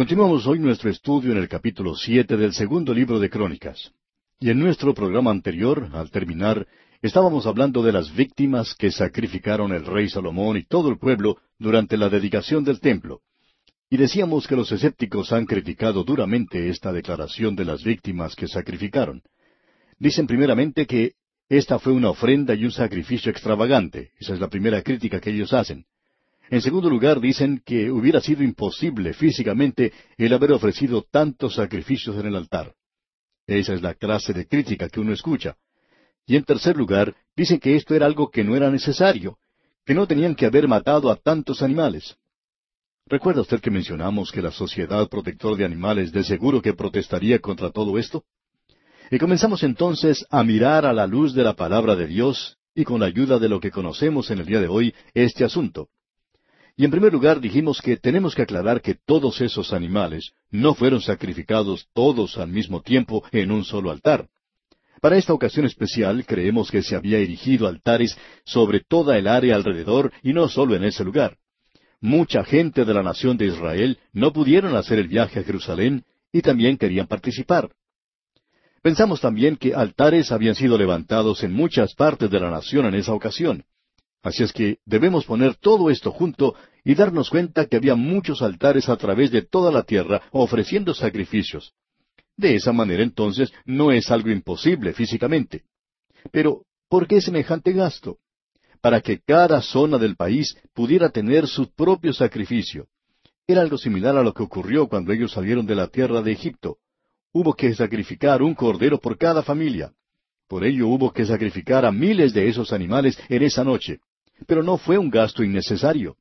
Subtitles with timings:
[0.00, 3.92] Continuamos hoy nuestro estudio en el capítulo siete del segundo libro de Crónicas.
[4.38, 6.66] Y en nuestro programa anterior, al terminar,
[7.02, 11.98] estábamos hablando de las víctimas que sacrificaron el rey Salomón y todo el pueblo durante
[11.98, 13.20] la dedicación del templo.
[13.90, 19.20] Y decíamos que los escépticos han criticado duramente esta declaración de las víctimas que sacrificaron.
[19.98, 21.12] Dicen primeramente que
[21.50, 24.12] esta fue una ofrenda y un sacrificio extravagante.
[24.18, 25.84] Esa es la primera crítica que ellos hacen.
[26.50, 32.26] En segundo lugar, dicen que hubiera sido imposible físicamente el haber ofrecido tantos sacrificios en
[32.26, 32.74] el altar.
[33.46, 35.56] Esa es la clase de crítica que uno escucha.
[36.26, 39.38] Y en tercer lugar, dicen que esto era algo que no era necesario,
[39.86, 42.16] que no tenían que haber matado a tantos animales.
[43.06, 47.70] ¿Recuerda usted que mencionamos que la Sociedad Protector de Animales de seguro que protestaría contra
[47.70, 48.24] todo esto?
[49.08, 52.98] Y comenzamos entonces a mirar a la luz de la palabra de Dios y con
[52.98, 55.88] la ayuda de lo que conocemos en el día de hoy este asunto.
[56.80, 61.02] Y en primer lugar dijimos que tenemos que aclarar que todos esos animales no fueron
[61.02, 64.28] sacrificados todos al mismo tiempo en un solo altar.
[65.02, 70.10] Para esta ocasión especial creemos que se había erigido altares sobre toda el área alrededor
[70.22, 71.36] y no solo en ese lugar.
[72.00, 76.40] Mucha gente de la nación de Israel no pudieron hacer el viaje a Jerusalén y
[76.40, 77.68] también querían participar.
[78.80, 83.12] Pensamos también que altares habían sido levantados en muchas partes de la nación en esa
[83.12, 83.66] ocasión.
[84.22, 88.88] Así es que debemos poner todo esto junto y darnos cuenta que había muchos altares
[88.88, 91.72] a través de toda la tierra ofreciendo sacrificios.
[92.36, 95.64] De esa manera entonces no es algo imposible físicamente.
[96.30, 98.18] Pero, ¿por qué semejante gasto?
[98.80, 102.86] Para que cada zona del país pudiera tener su propio sacrificio.
[103.46, 106.78] Era algo similar a lo que ocurrió cuando ellos salieron de la tierra de Egipto.
[107.32, 109.92] Hubo que sacrificar un cordero por cada familia.
[110.48, 114.00] Por ello hubo que sacrificar a miles de esos animales en esa noche.
[114.46, 116.16] Pero no fue un gasto innecesario.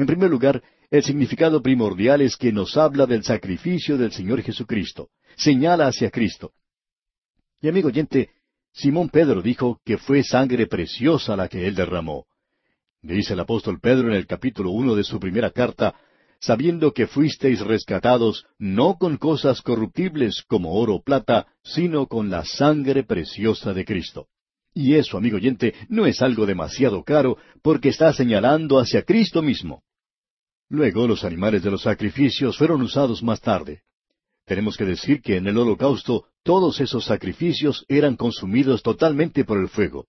[0.00, 5.10] En primer lugar, el significado primordial es que nos habla del sacrificio del Señor Jesucristo.
[5.36, 6.52] Señala hacia Cristo.
[7.60, 8.30] Y amigo oyente,
[8.72, 12.24] Simón Pedro dijo que fue sangre preciosa la que él derramó.
[13.02, 15.94] Dice el apóstol Pedro en el capítulo uno de su primera carta,
[16.40, 22.46] sabiendo que fuisteis rescatados no con cosas corruptibles como oro o plata, sino con la
[22.46, 24.28] sangre preciosa de Cristo.
[24.72, 29.82] Y eso, amigo oyente, no es algo demasiado caro, porque está señalando hacia Cristo mismo.
[30.70, 33.82] Luego los animales de los sacrificios fueron usados más tarde.
[34.46, 39.68] Tenemos que decir que en el holocausto todos esos sacrificios eran consumidos totalmente por el
[39.68, 40.06] fuego.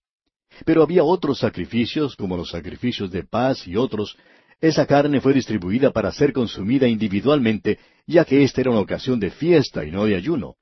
[0.63, 4.15] Pero había otros sacrificios, como los sacrificios de paz y otros.
[4.59, 9.31] Esa carne fue distribuida para ser consumida individualmente, ya que esta era una ocasión de
[9.31, 10.57] fiesta y no de ayuno.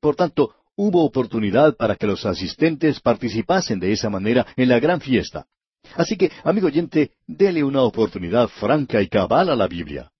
[0.00, 5.00] Por tanto, hubo oportunidad para que los asistentes participasen de esa manera en la gran
[5.00, 5.46] fiesta.
[5.96, 10.10] Así que, amigo oyente, dele una oportunidad franca y cabal a la Biblia.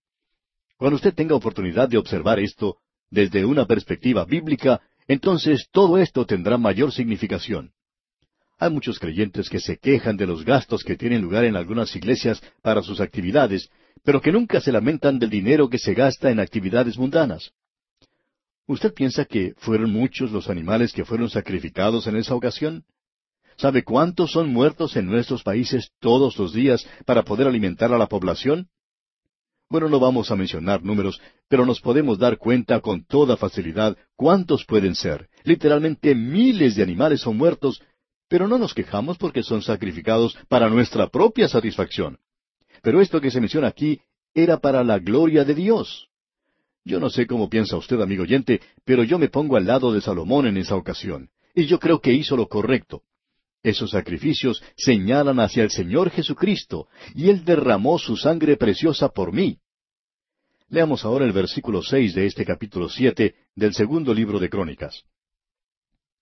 [0.77, 2.77] Cuando usted tenga oportunidad de observar esto
[3.09, 7.71] desde una perspectiva bíblica, entonces todo esto tendrá mayor significación.
[8.57, 12.41] Hay muchos creyentes que se quejan de los gastos que tienen lugar en algunas iglesias
[12.61, 13.69] para sus actividades,
[14.03, 17.51] pero que nunca se lamentan del dinero que se gasta en actividades mundanas.
[18.67, 22.83] ¿Usted piensa que fueron muchos los animales que fueron sacrificados en esa ocasión?
[23.57, 28.07] ¿Sabe cuántos son muertos en nuestros países todos los días para poder alimentar a la
[28.07, 28.67] población?
[29.69, 34.65] Bueno, no vamos a mencionar números, pero nos podemos dar cuenta con toda facilidad cuántos
[34.65, 35.29] pueden ser.
[35.43, 37.81] Literalmente miles de animales son muertos,
[38.27, 42.19] pero no nos quejamos porque son sacrificados para nuestra propia satisfacción.
[42.81, 44.01] Pero esto que se menciona aquí
[44.33, 46.09] era para la gloria de Dios.
[46.83, 50.01] Yo no sé cómo piensa usted, amigo oyente, pero yo me pongo al lado de
[50.01, 53.01] Salomón en esa ocasión, y yo creo que hizo lo correcto.
[53.65, 59.57] Esos sacrificios señalan hacia el Señor Jesucristo, y Él derramó su sangre preciosa por mí.
[60.69, 65.01] Leamos ahora el versículo seis de este capítulo siete del segundo libro de Crónicas.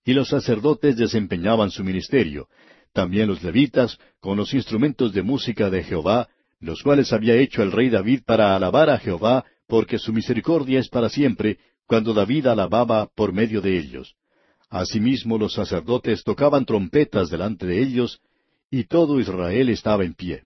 [0.06, 2.48] Y los sacerdotes desempeñaban su ministerio,
[2.94, 6.30] también los levitas, con los instrumentos de música de Jehová,
[6.62, 10.88] los cuales había hecho el rey David para alabar a Jehová porque su misericordia es
[10.88, 11.58] para siempre,
[11.88, 14.16] cuando David alababa por medio de ellos.
[14.74, 18.20] Asimismo los sacerdotes tocaban trompetas delante de ellos,
[18.72, 20.46] y todo Israel estaba en pie.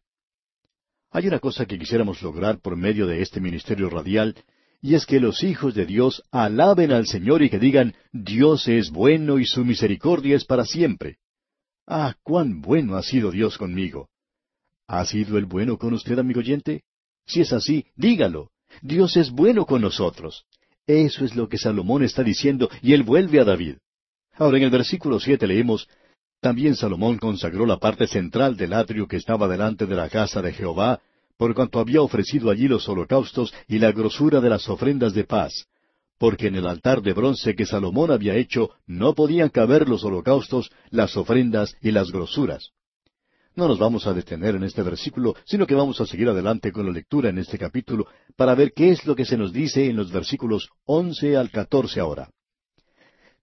[1.12, 4.36] Hay una cosa que quisiéramos lograr por medio de este ministerio radial,
[4.82, 8.90] y es que los hijos de Dios alaben al Señor y que digan, Dios es
[8.90, 11.20] bueno y su misericordia es para siempre.
[11.86, 14.10] Ah, cuán bueno ha sido Dios conmigo.
[14.88, 16.84] ¿Ha sido el bueno con usted, amigo oyente?
[17.26, 18.52] Si es así, dígalo.
[18.82, 20.44] Dios es bueno con nosotros.
[20.86, 23.78] Eso es lo que Salomón está diciendo y él vuelve a David.
[24.38, 25.88] Ahora en el versículo siete leemos,
[26.40, 30.54] También Salomón consagró la parte central del atrio que estaba delante de la casa de
[30.54, 31.02] Jehová,
[31.38, 35.66] por cuanto había ofrecido allí los holocaustos y la grosura de las ofrendas de paz,
[36.20, 40.70] porque en el altar de bronce que Salomón había hecho no podían caber los holocaustos,
[40.92, 42.70] las ofrendas y las grosuras.
[43.56, 46.86] No nos vamos a detener en este versículo, sino que vamos a seguir adelante con
[46.86, 48.06] la lectura en este capítulo
[48.36, 52.00] para ver qué es lo que se nos dice en los versículos once al catorce
[52.00, 52.30] ahora.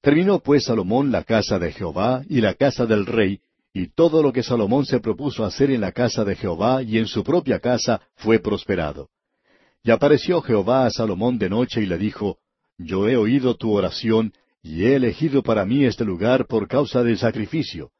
[0.04, 3.40] Terminó pues Salomón la casa de Jehová y la casa del rey,
[3.72, 7.06] y todo lo que Salomón se propuso hacer en la casa de Jehová y en
[7.06, 9.08] su propia casa fue prosperado.
[9.82, 12.36] Y apareció Jehová a Salomón de noche y le dijo,
[12.76, 17.16] Yo he oído tu oración, y he elegido para mí este lugar por causa del
[17.16, 17.90] sacrificio.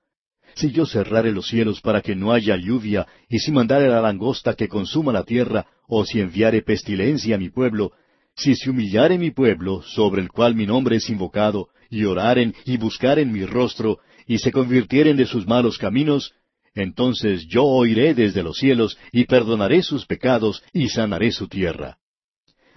[0.56, 4.53] Si yo cerrare los cielos para que no haya lluvia, y si mandare la langosta
[4.53, 7.93] que consuma la tierra, o si enviare pestilencia a mi pueblo,
[8.37, 12.76] si se humillare mi pueblo, sobre el cual mi nombre es invocado, y oraren y
[12.76, 16.32] buscaren mi rostro, y se convirtieren de sus malos caminos,
[16.75, 21.98] entonces yo oiré desde los cielos, y perdonaré sus pecados, y sanaré su tierra.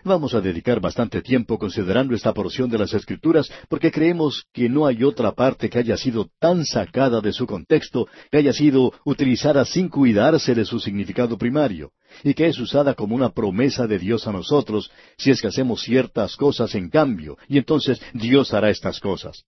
[0.08, 4.88] Vamos a dedicar bastante tiempo considerando esta porción de las Escrituras porque creemos que no
[4.88, 9.66] hay otra parte que haya sido tan sacada de su contexto, que haya sido utilizada
[9.66, 11.92] sin cuidarse de su significado primario,
[12.24, 15.82] y que es usada como una promesa de Dios a nosotros si es que hacemos
[15.82, 19.44] ciertas cosas en cambio, y entonces Dios hará estas cosas.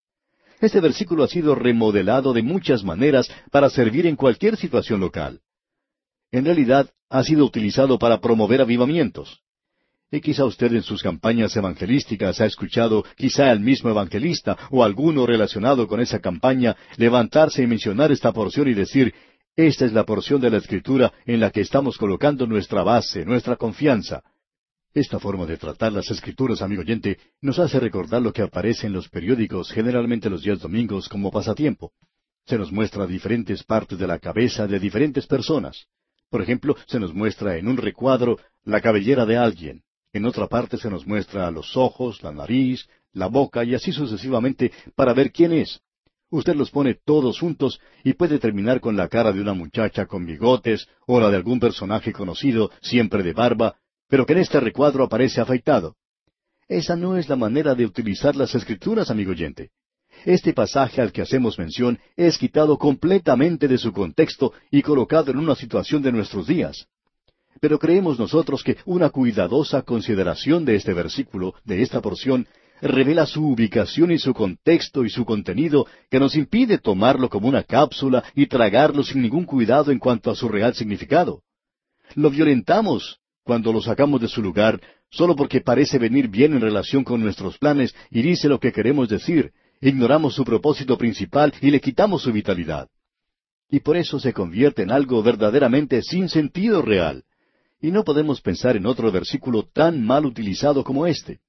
[0.59, 5.39] Este versículo ha sido remodelado de muchas maneras para servir en cualquier situación local.
[6.33, 9.39] En realidad, ha sido utilizado para promover avivamientos.
[10.11, 15.27] Y quizá usted en sus campañas evangelísticas ha escuchado quizá al mismo evangelista o alguno
[15.27, 19.13] relacionado con esa campaña levantarse y mencionar esta porción y decir,
[19.55, 23.55] esta es la porción de la Escritura en la que estamos colocando nuestra base, nuestra
[23.55, 24.23] confianza.
[24.93, 28.93] Esta forma de tratar las Escrituras, amigo oyente, nos hace recordar lo que aparece en
[28.93, 31.91] los periódicos, generalmente los días domingos, como pasatiempo.
[32.45, 35.85] Se nos muestra diferentes partes de la cabeza de diferentes personas.
[36.31, 39.83] Por ejemplo, se nos muestra en un recuadro la cabellera de alguien.
[40.11, 44.71] En otra parte se nos muestra los ojos, la nariz, la boca y así sucesivamente
[44.95, 45.81] para ver quién es.
[46.31, 50.25] Usted los pone todos juntos y puede terminar con la cara de una muchacha con
[50.25, 53.75] bigotes o la de algún personaje conocido, siempre de barba,
[54.07, 55.95] pero que en este recuadro aparece afeitado.
[56.67, 59.71] Esa no es la manera de utilizar las escrituras, amigo oyente.
[60.25, 65.37] Este pasaje al que hacemos mención es quitado completamente de su contexto y colocado en
[65.37, 66.87] una situación de nuestros días.
[67.59, 72.47] Pero creemos nosotros que una cuidadosa consideración de este versículo, de esta porción,
[72.81, 77.63] revela su ubicación y su contexto y su contenido que nos impide tomarlo como una
[77.63, 81.41] cápsula y tragarlo sin ningún cuidado en cuanto a su real significado.
[82.15, 84.79] Lo violentamos cuando lo sacamos de su lugar
[85.11, 89.09] solo porque parece venir bien en relación con nuestros planes y dice lo que queremos
[89.09, 92.89] decir, ignoramos su propósito principal y le quitamos su vitalidad.
[93.69, 97.23] Y por eso se convierte en algo verdaderamente sin sentido real.
[97.81, 101.39] Y no podemos pensar en otro versículo tan mal utilizado como este.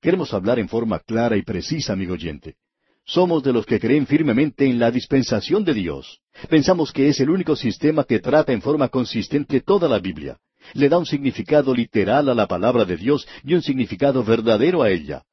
[0.00, 2.56] Queremos hablar en forma clara y precisa, amigo oyente.
[3.04, 6.20] Somos de los que creen firmemente en la dispensación de Dios.
[6.48, 10.38] Pensamos que es el único sistema que trata en forma consistente toda la Biblia.
[10.74, 14.90] Le da un significado literal a la palabra de Dios y un significado verdadero a
[14.90, 15.24] ella.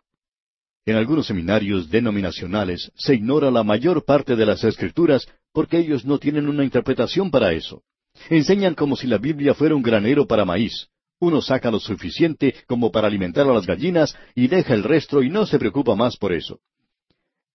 [0.85, 6.19] En algunos seminarios denominacionales se ignora la mayor parte de las escrituras porque ellos no
[6.19, 7.83] tienen una interpretación para eso.
[8.29, 10.87] Enseñan como si la Biblia fuera un granero para maíz.
[11.19, 15.29] Uno saca lo suficiente como para alimentar a las gallinas y deja el resto y
[15.29, 16.59] no se preocupa más por eso.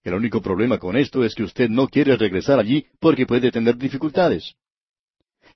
[0.03, 3.77] El único problema con esto es que usted no quiere regresar allí porque puede tener
[3.77, 4.55] dificultades.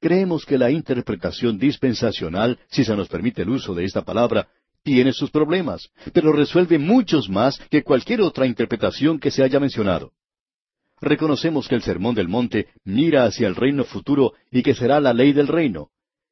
[0.01, 4.49] Creemos que la interpretación dispensacional, si se nos permite el uso de esta palabra,
[4.83, 10.13] tiene sus problemas, pero resuelve muchos más que cualquier otra interpretación que se haya mencionado.
[11.03, 15.13] Reconocemos que el Sermón del Monte mira hacia el reino futuro y que será la
[15.13, 15.89] ley del reino.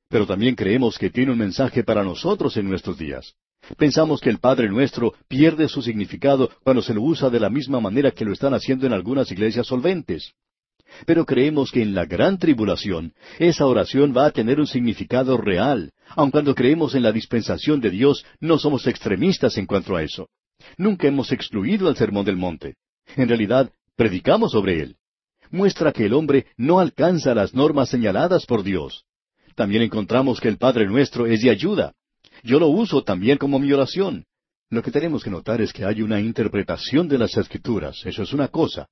[0.09, 3.35] Pero también creemos que tiene un mensaje para nosotros en nuestros días.
[3.77, 7.81] Pensamos que el Padre nuestro pierde su significado cuando se lo usa de la misma
[7.81, 10.35] manera que lo están haciendo en algunas iglesias solventes.
[11.05, 15.93] Pero creemos que en la gran tribulación esa oración va a tener un significado real,
[16.11, 20.29] aun cuando creemos en la dispensación de Dios, no somos extremistas en cuanto a eso.
[20.77, 22.77] Nunca hemos excluido al Sermón del Monte.
[23.17, 24.97] En realidad, predicamos sobre él.
[25.51, 29.05] Muestra que el hombre no alcanza las normas señaladas por Dios.
[29.55, 31.93] También encontramos que el Padre nuestro es de ayuda.
[32.43, 34.25] Yo lo uso también como mi oración.
[34.71, 38.33] Lo que tenemos que notar es que hay una interpretación de las Escrituras, eso es
[38.33, 38.87] una cosa.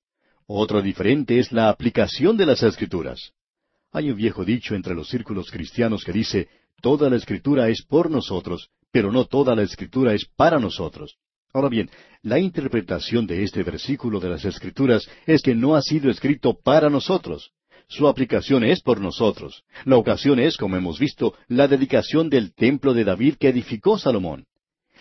[0.46, 3.32] Otra diferente es la aplicación de las Escrituras.
[3.92, 6.48] Hay un viejo dicho entre los círculos cristianos que dice,
[6.82, 11.16] toda la Escritura es por nosotros, pero no toda la Escritura es para nosotros.
[11.52, 11.90] Ahora bien,
[12.22, 16.90] la interpretación de este versículo de las Escrituras es que no ha sido escrito para
[16.90, 17.52] nosotros.
[17.90, 19.64] su aplicación es por nosotros.
[19.86, 24.44] La ocasión es, como hemos visto, la dedicación del templo de David que edificó Salomón.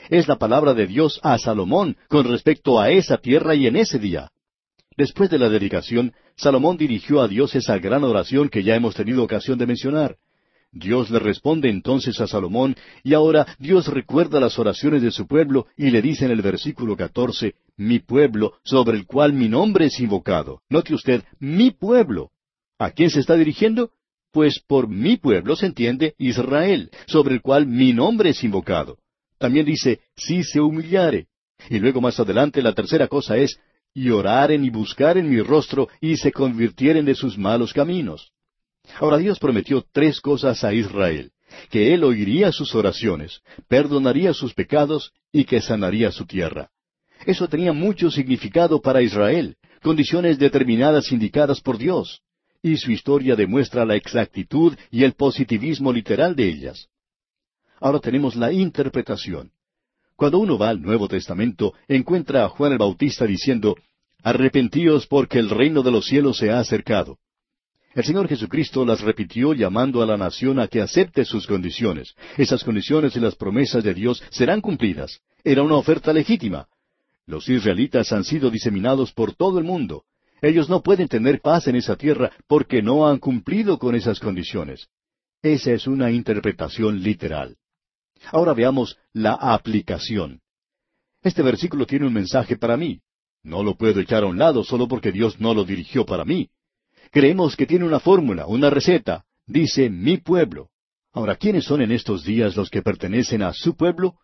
[0.10, 4.00] Es la palabra de Dios a Salomón con respecto a esa tierra y en ese
[4.00, 4.32] día.
[4.96, 9.22] Después de la dedicación, Salomón dirigió a Dios esa gran oración que ya hemos tenido
[9.22, 10.16] ocasión de mencionar.
[10.71, 15.67] Dios le responde entonces a Salomón, y ahora Dios recuerda las oraciones de su pueblo
[15.75, 20.00] y le dice en el versículo catorce, mi pueblo, sobre el cual mi nombre es
[20.00, 20.62] invocado.
[20.69, 22.31] Note usted, mi pueblo.
[22.79, 23.91] ¿A quién se está dirigiendo?
[24.31, 28.97] Pues por mi pueblo se entiende Israel, sobre el cual mi nombre es invocado.
[29.38, 31.27] También dice, si se humillare.
[31.69, 33.59] Y luego más adelante la tercera cosa es,
[33.93, 38.31] y oraren y buscaren mi rostro y se convirtieren de sus malos caminos.
[39.00, 41.32] Ahora Dios prometió tres cosas a Israel,
[41.70, 46.70] que Él oiría sus oraciones, perdonaría sus pecados y que sanaría su tierra.
[47.25, 52.22] Eso tenía mucho significado para Israel, condiciones determinadas indicadas por Dios,
[52.62, 56.88] y su historia demuestra la exactitud y el positivismo literal de ellas.
[57.79, 59.51] Ahora tenemos la interpretación.
[60.15, 63.75] Cuando uno va al Nuevo Testamento, encuentra a Juan el Bautista diciendo,
[64.24, 67.20] Arrepentíos porque el reino de los cielos se ha acercado.
[67.98, 72.13] El Señor Jesucristo las repitió llamando a la nación a que acepte sus condiciones.
[72.38, 75.20] Esas condiciones y las promesas de Dios serán cumplidas.
[75.44, 76.68] Era una oferta legítima.
[77.25, 80.04] Los israelitas han sido diseminados por todo el mundo.
[80.44, 84.89] Ellos no pueden tener paz en esa tierra porque no han cumplido con esas condiciones.
[85.42, 87.58] Esa es una interpretación literal.
[88.32, 90.42] Ahora veamos la aplicación.
[91.24, 93.01] Este versículo tiene un mensaje para mí.
[93.42, 96.51] No lo puedo echar a un lado solo porque Dios no lo dirigió para mí.
[97.12, 99.26] Creemos que tiene una fórmula, una receta.
[99.46, 100.70] Dice mi pueblo.
[101.14, 104.16] Ahora, ¿quiénes son en estos días los que pertenecen a su pueblo?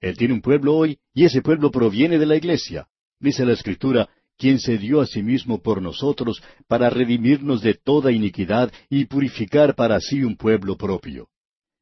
[0.00, 2.88] Él tiene un pueblo hoy y ese pueblo proviene de la iglesia.
[3.20, 8.10] Dice la Escritura, quien se dio a sí mismo por nosotros para redimirnos de toda
[8.10, 11.28] iniquidad y purificar para sí un pueblo propio.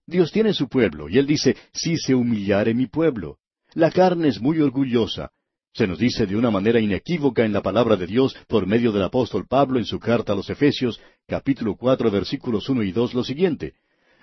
[0.06, 3.38] Dios tiene su pueblo, y Él dice, si se humillare mi pueblo.
[3.72, 5.30] La carne es muy orgullosa.
[5.72, 9.04] Se nos dice de una manera inequívoca en la palabra de Dios por medio del
[9.04, 13.22] apóstol Pablo en su carta a los Efesios, capítulo cuatro, versículos uno y dos, lo
[13.22, 13.74] siguiente.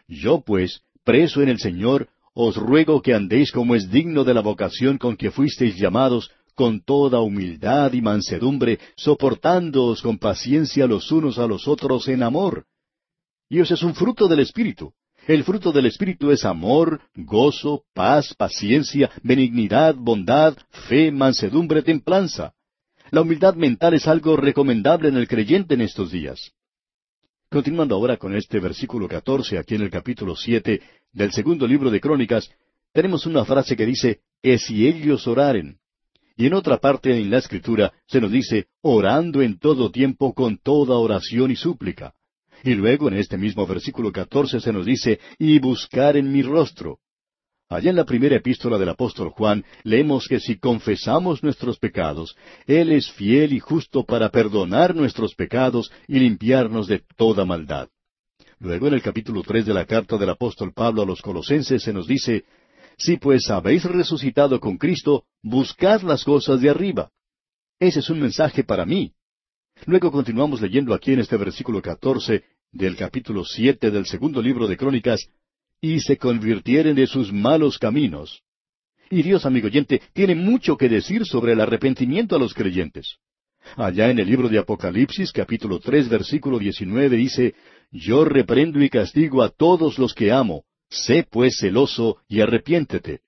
[0.07, 4.41] Yo pues, preso en el Señor, os ruego que andéis como es digno de la
[4.41, 11.37] vocación con que fuisteis llamados, con toda humildad y mansedumbre, soportándoos con paciencia los unos
[11.37, 12.65] a los otros en amor.
[13.49, 14.91] Y es un fruto del Espíritu.
[15.27, 20.55] El fruto del Espíritu es amor, gozo, paz, paciencia, benignidad, bondad,
[20.87, 22.53] fe, mansedumbre, templanza.
[23.11, 26.53] La humildad mental es algo recomendable en el creyente en estos días.
[27.49, 30.81] Continuando ahora con este versículo catorce aquí en el capítulo siete
[31.11, 32.49] del segundo libro de Crónicas,
[32.93, 35.77] tenemos una frase que dice, es si ellos oraren.
[36.37, 40.57] Y en otra parte en la Escritura se nos dice, orando en todo tiempo con
[40.57, 42.13] toda oración y súplica.
[42.63, 46.99] Y luego en este mismo versículo catorce se nos dice, y buscar en mi rostro.
[47.69, 52.35] Allá en la primera epístola del apóstol Juan leemos que si confesamos nuestros pecados,
[52.65, 57.89] Él es fiel y justo para perdonar nuestros pecados y limpiarnos de toda maldad.
[58.59, 61.91] Luego en el capítulo tres de la carta del apóstol Pablo a los colosenses se
[61.91, 62.45] nos dice,
[62.97, 67.11] Si pues habéis resucitado con Cristo, buscad las cosas de arriba.
[67.79, 69.11] Ese es un mensaje para mí.
[69.85, 74.77] Luego continuamos leyendo aquí en este versículo catorce del capítulo siete del segundo libro de
[74.77, 75.29] Crónicas,
[75.79, 78.41] y se convirtieren de sus malos caminos.
[79.09, 83.17] Y Dios, amigo oyente, tiene mucho que decir sobre el arrepentimiento a los creyentes.
[83.75, 87.55] Allá en el libro de Apocalipsis, capítulo tres, versículo diecinueve, dice,
[87.91, 90.63] Yo reprendo y castigo a todos los que amo.
[90.89, 93.21] Sé pues celoso y arrepiéntete.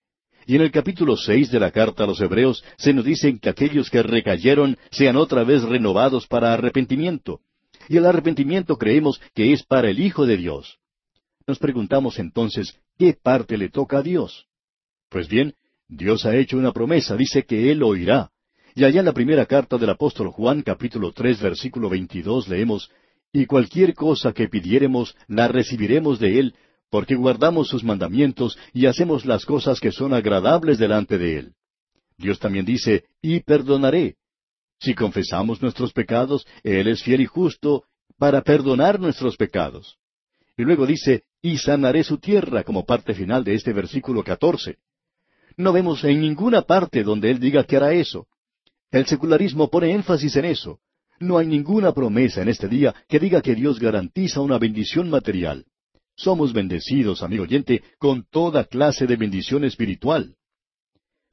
[0.49, 3.49] Y en el capítulo seis de la carta a los Hebreos se nos dice que
[3.49, 7.41] aquellos que recayeron sean otra vez renovados para arrepentimiento.
[7.87, 10.79] Y el arrepentimiento creemos que es para el Hijo de Dios.
[11.45, 14.47] Nos preguntamos entonces, ¿qué parte le toca a Dios?
[15.09, 15.53] Pues bien,
[15.87, 18.31] Dios ha hecho una promesa, dice que Él oirá.
[18.73, 22.89] Y allá en la primera carta del apóstol Juan, capítulo tres, versículo veintidós, leemos,
[23.31, 26.55] Y cualquier cosa que pidiéremos, la recibiremos de Él,
[26.89, 31.53] porque guardamos sus mandamientos y hacemos las cosas que son agradables delante de Él.
[32.17, 34.15] Dios también dice, y perdonaré.
[34.79, 37.83] Si confesamos nuestros pecados, Él es fiel y justo
[38.17, 39.97] para perdonar nuestros pecados.
[40.57, 44.77] Y luego dice, y sanaré su tierra como parte final de este versículo catorce.
[45.55, 48.27] No vemos en ninguna parte donde Él diga que hará eso.
[48.91, 50.79] El secularismo pone énfasis en eso.
[51.19, 55.65] No hay ninguna promesa en este día que diga que Dios garantiza una bendición material.
[56.19, 60.35] Somos bendecidos, amigo oyente, con toda clase de bendición espiritual.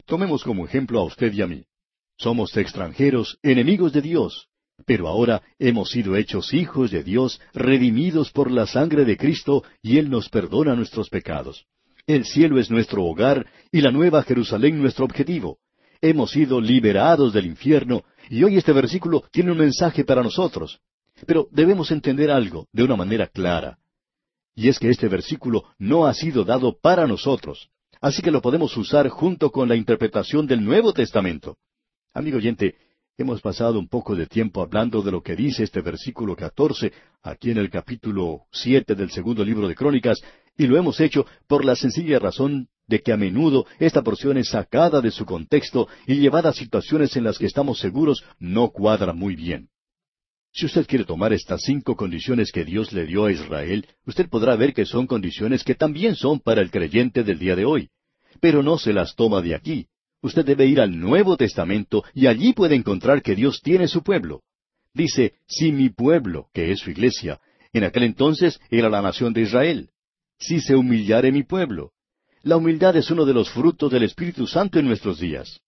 [0.04, 1.64] Tomemos como ejemplo a usted y a mí.
[2.16, 4.46] Somos extranjeros, enemigos de Dios,
[4.86, 9.98] pero ahora hemos sido hechos hijos de Dios, redimidos por la sangre de Cristo, y
[9.98, 11.66] Él nos perdona nuestros pecados.
[12.06, 15.58] El cielo es nuestro hogar y la nueva Jerusalén nuestro objetivo.
[16.00, 20.78] Hemos sido liberados del infierno, y hoy este versículo tiene un mensaje para nosotros.
[21.26, 23.78] Pero debemos entender algo de una manera clara.
[24.56, 27.68] Y es que este versículo no ha sido dado para nosotros.
[28.00, 31.58] Así que lo podemos usar junto con la interpretación del Nuevo Testamento.
[32.14, 32.75] Amigo oyente,
[33.18, 36.90] hemos pasado un poco de tiempo hablando de lo que dice este versículo catorce
[37.22, 40.22] aquí en el capítulo siete del segundo libro de Crónicas,
[40.56, 44.48] y lo hemos hecho por la sencilla razón de que a menudo esta porción es
[44.48, 49.12] sacada de su contexto y llevada a situaciones en las que estamos seguros no cuadra
[49.12, 49.68] muy bien.
[50.56, 54.56] Si usted quiere tomar estas cinco condiciones que Dios le dio a Israel, usted podrá
[54.56, 57.90] ver que son condiciones que también son para el creyente del día de hoy.
[58.40, 59.88] Pero no se las toma de aquí.
[60.22, 64.44] Usted debe ir al Nuevo Testamento y allí puede encontrar que Dios tiene su pueblo.
[64.94, 67.38] Dice, si mi pueblo, que es su iglesia,
[67.75, 69.90] en aquel entonces era la nación de Israel,
[70.38, 71.92] si se humillare mi pueblo.
[72.42, 75.60] La humildad es uno de los frutos del Espíritu Santo en nuestros días.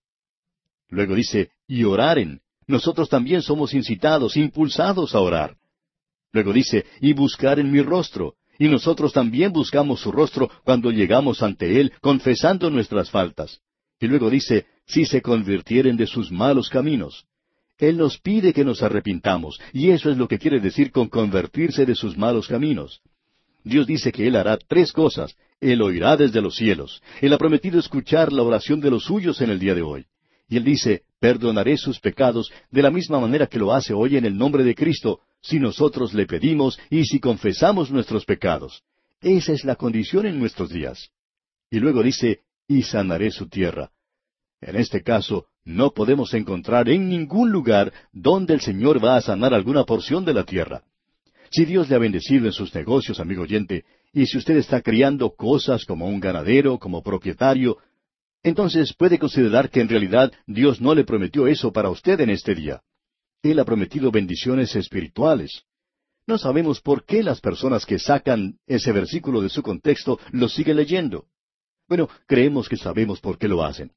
[0.88, 5.56] Luego dice, y oraren, nosotros también somos incitados, impulsados a orar.
[6.32, 11.42] Luego dice, y buscar en mi rostro, y nosotros también buscamos su rostro cuando llegamos
[11.42, 13.60] ante Él, confesando nuestras faltas.
[13.98, 17.24] Y luego dice, si se convirtieren de sus malos caminos.
[17.78, 21.86] Él nos pide que nos arrepintamos, y eso es lo que quiere decir con convertirse
[21.86, 23.00] de sus malos caminos.
[23.64, 25.34] Dios dice que Él hará tres cosas.
[25.60, 27.02] Él oirá desde los cielos.
[27.20, 30.06] Él ha prometido escuchar la oración de los suyos en el día de hoy.
[30.48, 34.24] Y Él dice, perdonaré sus pecados de la misma manera que lo hace hoy en
[34.24, 38.82] el nombre de Cristo, si nosotros le pedimos y si confesamos nuestros pecados.
[39.20, 41.10] Esa es la condición en nuestros días.
[41.70, 43.90] Y luego dice, y sanaré su tierra.
[44.60, 49.52] En este caso, no podemos encontrar en ningún lugar donde el Señor va a sanar
[49.52, 50.82] alguna porción de la tierra.
[51.50, 55.30] Si Dios le ha bendecido en sus negocios, amigo oyente, y si usted está criando
[55.30, 57.78] cosas como un ganadero, como propietario,
[58.42, 62.54] entonces puede considerar que en realidad Dios no le prometió eso para usted en este
[62.54, 62.82] día.
[63.42, 65.62] Él ha prometido bendiciones espirituales.
[66.26, 70.76] No sabemos por qué las personas que sacan ese versículo de su contexto lo siguen
[70.76, 71.26] leyendo.
[71.88, 73.92] Bueno, creemos que sabemos por qué lo hacen.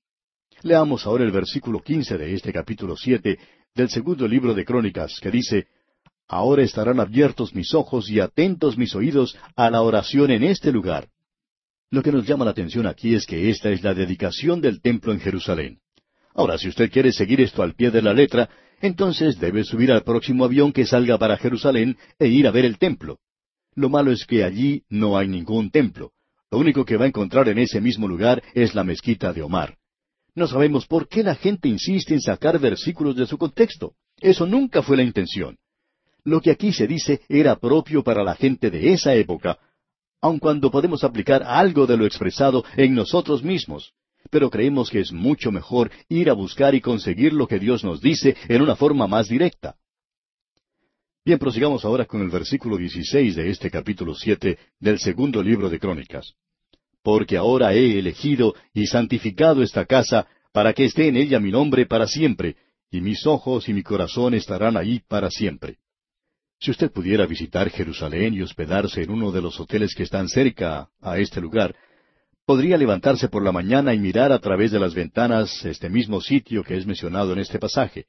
[0.63, 3.37] Leamos ahora el versículo quince de este capítulo siete
[3.75, 5.67] del segundo libro de Crónicas, que dice
[6.27, 11.09] Ahora estarán abiertos mis ojos y atentos mis oídos a la oración en este lugar.
[11.91, 15.11] Lo que nos llama la atención aquí es que esta es la dedicación del templo
[15.11, 15.79] en Jerusalén.
[16.33, 18.49] Ahora, si usted quiere seguir esto al pie de la letra,
[18.79, 22.77] entonces debe subir al próximo avión que salga para Jerusalén e ir a ver el
[22.77, 23.19] templo.
[23.75, 26.13] Lo malo es que allí no hay ningún templo.
[26.49, 29.77] Lo único que va a encontrar en ese mismo lugar es la mezquita de Omar.
[30.33, 33.95] No sabemos por qué la gente insiste en sacar versículos de su contexto.
[34.17, 35.57] Eso nunca fue la intención.
[36.23, 39.57] Lo que aquí se dice era propio para la gente de esa época,
[40.21, 43.93] aun cuando podemos aplicar algo de lo expresado en nosotros mismos.
[44.29, 47.99] Pero creemos que es mucho mejor ir a buscar y conseguir lo que Dios nos
[47.99, 49.75] dice en una forma más directa.
[51.25, 55.79] Bien, prosigamos ahora con el versículo 16 de este capítulo siete del segundo libro de
[55.79, 56.33] Crónicas.
[57.03, 61.85] Porque ahora he elegido y santificado esta casa para que esté en ella mi nombre
[61.85, 62.57] para siempre,
[62.89, 65.77] y mis ojos y mi corazón estarán ahí para siempre.
[66.61, 70.89] Si usted pudiera visitar Jerusalén y hospedarse en uno de los hoteles que están cerca
[71.01, 71.75] a este lugar,
[72.45, 76.63] podría levantarse por la mañana y mirar a través de las ventanas este mismo sitio
[76.63, 78.05] que es mencionado en este pasaje.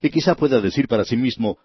[0.00, 1.58] Y quizá pueda decir para sí mismo,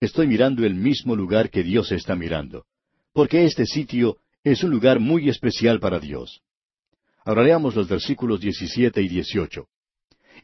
[0.00, 2.64] estoy mirando el mismo lugar que Dios está mirando,
[3.12, 6.40] porque este sitio es un lugar muy especial para Dios.
[7.22, 9.68] Ahora leamos los versículos 17 y 18.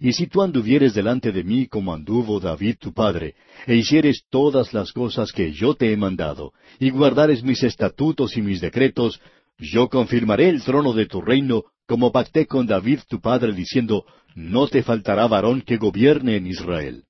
[0.05, 3.37] Y si tú anduvieres delante de mí como anduvo David tu padre,
[3.69, 8.43] e hicieres todas las cosas que yo te he mandado, y guardares mis estatutos y
[8.43, 9.21] mis decretos,
[9.59, 14.67] yo confirmaré el trono de tu reino, como pacté con David tu padre, diciendo, No
[14.67, 17.05] te faltará varón que gobierne en Israel.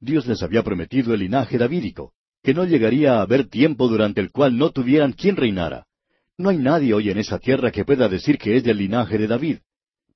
[0.00, 4.30] Dios les había prometido el linaje davídico, que no llegaría a haber tiempo durante el
[4.30, 5.84] cual no tuvieran quien reinara.
[6.38, 9.26] No hay nadie hoy en esa tierra que pueda decir que es del linaje de
[9.26, 9.58] David.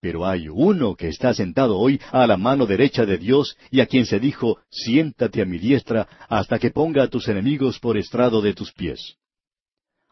[0.02, 3.86] Pero hay uno que está sentado hoy a la mano derecha de Dios y a
[3.86, 8.42] quien se dijo, siéntate a mi diestra hasta que ponga a tus enemigos por estrado
[8.42, 9.14] de tus pies.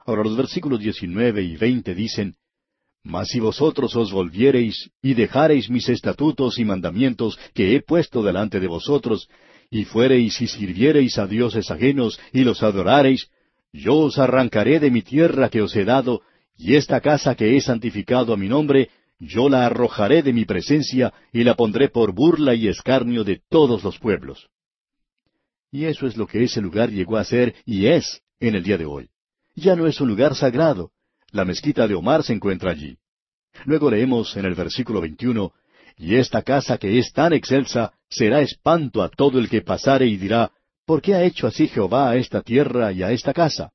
[0.07, 2.37] Ahora los versículos 19 y 20 dicen,
[3.03, 8.61] Mas si vosotros os volviereis y dejareis mis estatutos y mandamientos que he puesto delante
[8.61, 9.29] de vosotros,
[9.72, 13.29] y fuereis y sirviereis a dioses ajenos y los adorareis,
[13.72, 16.22] yo os arrancaré de mi tierra que os he dado,
[16.57, 21.12] y esta casa que he santificado a mi nombre, yo la arrojaré de mi presencia
[21.33, 24.48] y la pondré por burla y escarnio de todos los pueblos.
[25.70, 28.78] Y eso es lo que ese lugar llegó a ser y es en el día
[28.78, 29.11] de hoy.
[29.54, 30.90] Ya no es un lugar sagrado.
[31.33, 32.96] La mezquita de Omar se encuentra allí.
[33.66, 35.52] Luego leemos en el versículo 21,
[35.98, 40.16] Y esta casa que es tan excelsa será espanto a todo el que pasare y
[40.16, 40.50] dirá,
[40.87, 43.70] ¿por qué ha hecho así Jehová a esta tierra y a esta casa?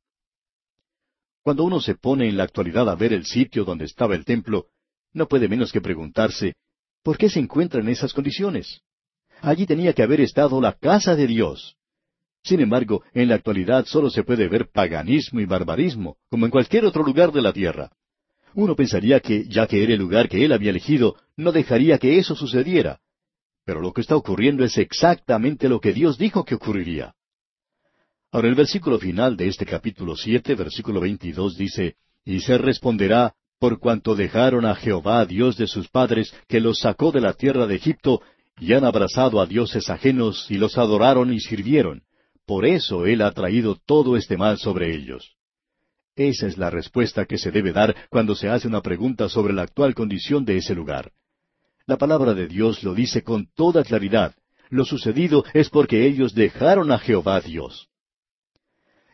[1.44, 4.70] Cuando uno se pone en la actualidad a ver el sitio donde estaba el templo,
[5.16, 6.54] no puede menos que preguntarse,
[7.02, 8.82] ¿por qué se encuentra en esas condiciones?
[9.42, 11.78] Allí tenía que haber estado la casa de Dios.
[12.44, 16.86] Sin embargo, en la actualidad solo se puede ver paganismo y barbarismo, como en cualquier
[16.86, 17.92] otro lugar de la tierra.
[18.54, 22.20] Uno pensaría que, ya que era el lugar que él había elegido, no dejaría que
[22.20, 23.00] eso sucediera.
[23.66, 27.16] Pero lo que está ocurriendo es exactamente lo que Dios dijo que ocurriría.
[28.32, 33.80] Ahora el versículo final de este capítulo siete, versículo veintidós, dice, Y se responderá, por
[33.80, 37.76] cuanto dejaron a Jehová, Dios de sus padres, que los sacó de la tierra de
[37.76, 38.22] Egipto,
[38.60, 42.04] y han abrazado a dioses ajenos, y los adoraron y sirvieron.
[42.46, 45.36] Por eso Él ha traído todo este mal sobre ellos.
[46.16, 49.64] Esa es la respuesta que se debe dar cuando se hace una pregunta sobre la
[49.64, 51.12] actual condición de ese lugar.
[51.86, 54.34] La palabra de Dios lo dice con toda claridad.
[54.70, 57.90] Lo sucedido es porque ellos dejaron a Jehová Dios.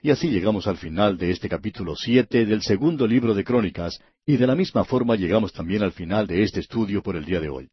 [0.04, 4.36] Y así llegamos al final de este capítulo siete del segundo libro de Crónicas, y
[4.36, 7.50] de la misma forma llegamos también al final de este estudio por el día de
[7.50, 7.70] hoy.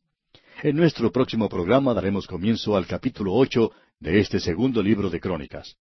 [0.63, 5.77] En nuestro próximo programa daremos comienzo al capítulo ocho de este segundo libro de Crónicas.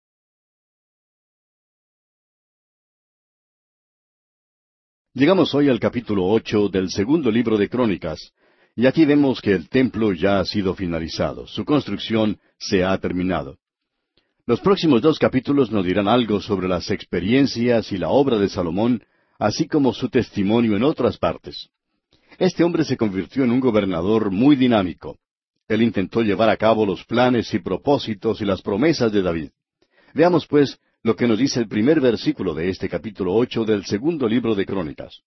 [5.13, 8.31] Llegamos hoy al capítulo ocho del segundo libro de Crónicas,
[8.73, 13.57] y aquí vemos que el templo ya ha sido finalizado, su construcción se ha terminado.
[14.47, 19.03] Los próximos dos capítulos nos dirán algo sobre las experiencias y la obra de Salomón,
[19.37, 21.67] así como su testimonio en otras partes.
[22.39, 25.17] Este hombre se convirtió en un gobernador muy dinámico.
[25.67, 29.49] Él intentó llevar a cabo los planes y propósitos y las promesas de David.
[30.13, 34.29] Veamos, pues, lo que nos dice el primer versículo de este capítulo ocho del segundo
[34.29, 35.23] libro de Crónicas.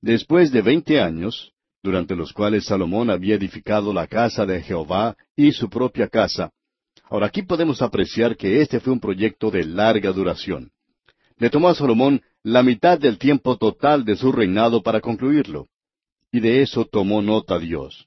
[0.00, 5.52] Después de veinte años, durante los cuales Salomón había edificado la casa de Jehová y
[5.52, 6.50] su propia casa.
[7.10, 10.70] Ahora aquí podemos apreciar que este fue un proyecto de larga duración.
[11.38, 15.68] Le tomó a Salomón la mitad del tiempo total de su reinado para concluirlo.
[16.30, 18.06] Y de eso tomó nota Dios.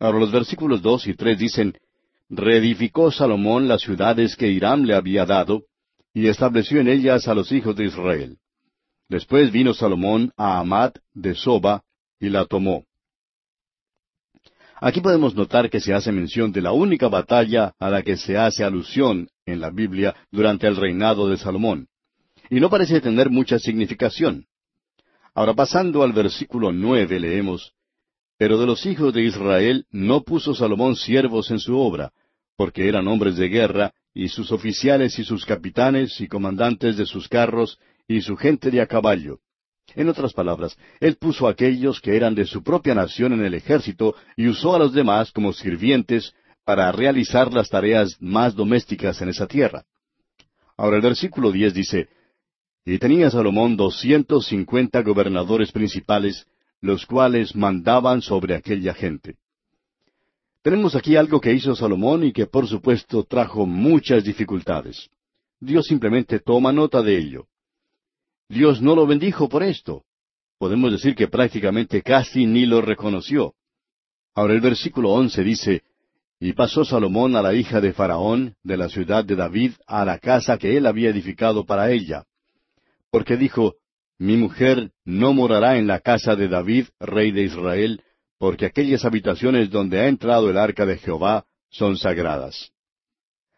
[0.00, 1.74] Ahora los versículos dos y tres dicen,
[2.28, 5.64] Reedificó Salomón las ciudades que Hiram le había dado,
[6.14, 8.38] y estableció en ellas a los hijos de Israel.
[9.08, 11.84] Después vino Salomón a Amat de Soba,
[12.18, 12.84] y la tomó.
[14.84, 18.36] Aquí podemos notar que se hace mención de la única batalla a la que se
[18.36, 21.86] hace alusión en la Biblia durante el reinado de Salomón.
[22.50, 24.46] Y no parece tener mucha significación.
[25.36, 27.74] Ahora pasando al versículo nueve leemos,
[28.36, 32.10] pero de los hijos de Israel no puso Salomón siervos en su obra,
[32.56, 37.28] porque eran hombres de guerra, y sus oficiales y sus capitanes y comandantes de sus
[37.28, 39.38] carros, y su gente de a caballo.
[39.94, 43.54] En otras palabras, él puso a aquellos que eran de su propia nación en el
[43.54, 46.32] ejército y usó a los demás como sirvientes
[46.64, 49.84] para realizar las tareas más domésticas en esa tierra.
[50.76, 52.08] Ahora el versículo diez dice,
[52.84, 56.46] Y tenía Salomón doscientos cincuenta gobernadores principales,
[56.80, 59.36] los cuales mandaban sobre aquella gente.
[60.62, 65.08] Tenemos aquí algo que hizo Salomón y que por supuesto trajo muchas dificultades.
[65.60, 67.46] Dios simplemente toma nota de ello.
[68.52, 70.04] Dios no lo bendijo por esto.
[70.58, 73.54] Podemos decir que prácticamente casi ni lo reconoció.
[74.34, 75.84] Ahora el versículo once dice,
[76.38, 80.18] Y pasó Salomón a la hija de Faraón, de la ciudad de David, a la
[80.18, 82.24] casa que él había edificado para ella.
[83.10, 83.76] Porque dijo,
[84.18, 88.02] mi mujer no morará en la casa de David, rey de Israel,
[88.36, 92.70] porque aquellas habitaciones donde ha entrado el arca de Jehová son sagradas.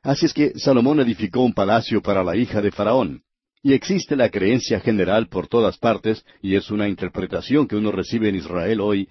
[0.05, 3.25] Así es que Salomón edificó un palacio para la hija de Faraón.
[3.67, 8.29] Y existe la creencia general por todas partes, y es una interpretación que uno recibe
[8.29, 9.09] en Israel hoy,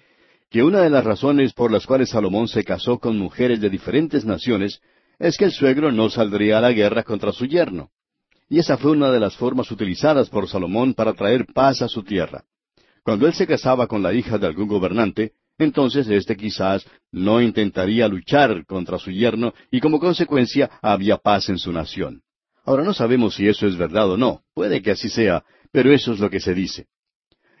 [0.48, 4.24] que una de las razones por las cuales Salomón se casó con mujeres de diferentes
[4.24, 4.80] naciones
[5.18, 7.90] es que el suegro no saldría a la guerra contra su yerno.
[8.48, 12.04] Y esa fue una de las formas utilizadas por Salomón para traer paz a su
[12.04, 12.44] tierra.
[13.02, 18.06] Cuando él se casaba con la hija de algún gobernante, entonces éste quizás no intentaría
[18.06, 22.23] luchar contra su yerno y como consecuencia había paz en su nación.
[22.64, 26.12] Ahora no sabemos si eso es verdad o no, puede que así sea, pero eso
[26.12, 26.86] es lo que se dice.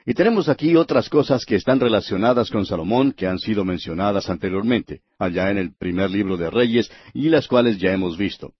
[0.06, 5.00] Y tenemos aquí otras cosas que están relacionadas con Salomón que han sido mencionadas anteriormente,
[5.18, 8.52] allá en el primer libro de Reyes, y las cuales ya hemos visto.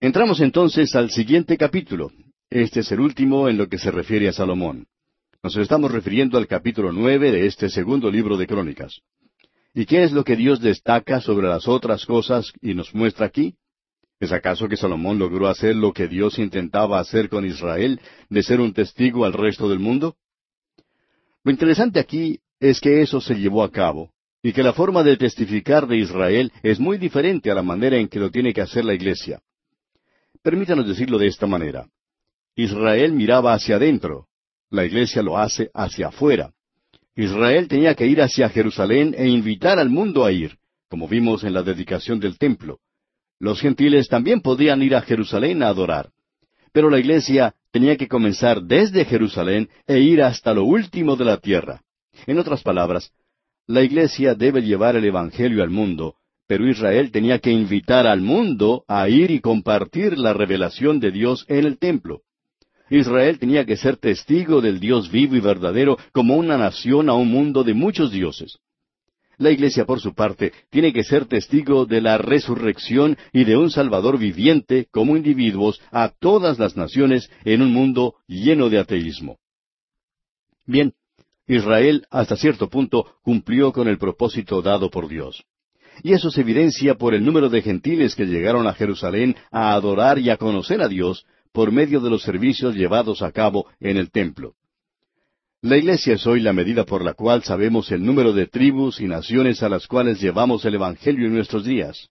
[0.00, 2.10] Entramos entonces al siguiente capítulo.
[2.50, 4.86] Este es el último en lo que se refiere a Salomón.
[5.42, 9.00] Nos estamos refiriendo al capítulo nueve de este segundo libro de Crónicas.
[9.74, 13.54] ¿Y qué es lo que Dios destaca sobre las otras cosas y nos muestra aquí?
[14.22, 18.60] ¿Es acaso que Salomón logró hacer lo que Dios intentaba hacer con Israel, de ser
[18.60, 20.14] un testigo al resto del mundo?
[21.42, 25.16] Lo interesante aquí es que eso se llevó a cabo, y que la forma de
[25.16, 28.84] testificar de Israel es muy diferente a la manera en que lo tiene que hacer
[28.84, 29.40] la iglesia.
[30.40, 31.88] Permítanos decirlo de esta manera.
[32.54, 34.28] Israel miraba hacia adentro,
[34.70, 36.52] la iglesia lo hace hacia afuera.
[37.16, 40.58] Israel tenía que ir hacia Jerusalén e invitar al mundo a ir,
[40.88, 42.78] como vimos en la dedicación del templo.
[43.42, 46.10] Los gentiles también podían ir a Jerusalén a adorar.
[46.72, 51.38] Pero la iglesia tenía que comenzar desde Jerusalén e ir hasta lo último de la
[51.38, 51.82] tierra.
[52.28, 53.10] En otras palabras,
[53.66, 56.14] la iglesia debe llevar el Evangelio al mundo,
[56.46, 61.44] pero Israel tenía que invitar al mundo a ir y compartir la revelación de Dios
[61.48, 62.20] en el templo.
[62.90, 67.28] Israel tenía que ser testigo del Dios vivo y verdadero como una nación a un
[67.28, 68.60] mundo de muchos dioses.
[69.38, 73.70] La Iglesia, por su parte, tiene que ser testigo de la resurrección y de un
[73.70, 79.38] Salvador viviente como individuos a todas las naciones en un mundo lleno de ateísmo.
[80.66, 80.92] Bien,
[81.46, 85.44] Israel hasta cierto punto cumplió con el propósito dado por Dios.
[86.02, 90.18] Y eso se evidencia por el número de gentiles que llegaron a Jerusalén a adorar
[90.18, 94.10] y a conocer a Dios por medio de los servicios llevados a cabo en el
[94.10, 94.54] templo.
[95.64, 99.06] La iglesia es hoy la medida por la cual sabemos el número de tribus y
[99.06, 102.08] naciones a las cuales llevamos el Evangelio en nuestros días.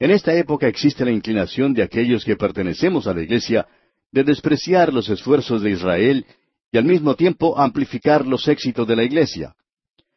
[0.00, 3.68] En esta época existe la inclinación de aquellos que pertenecemos a la iglesia
[4.10, 6.26] de despreciar los esfuerzos de Israel
[6.72, 9.54] y al mismo tiempo amplificar los éxitos de la iglesia.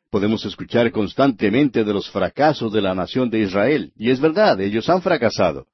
[0.09, 4.89] Podemos escuchar constantemente de los fracasos de la nación de Israel, y es verdad, ellos
[4.89, 5.67] han fracasado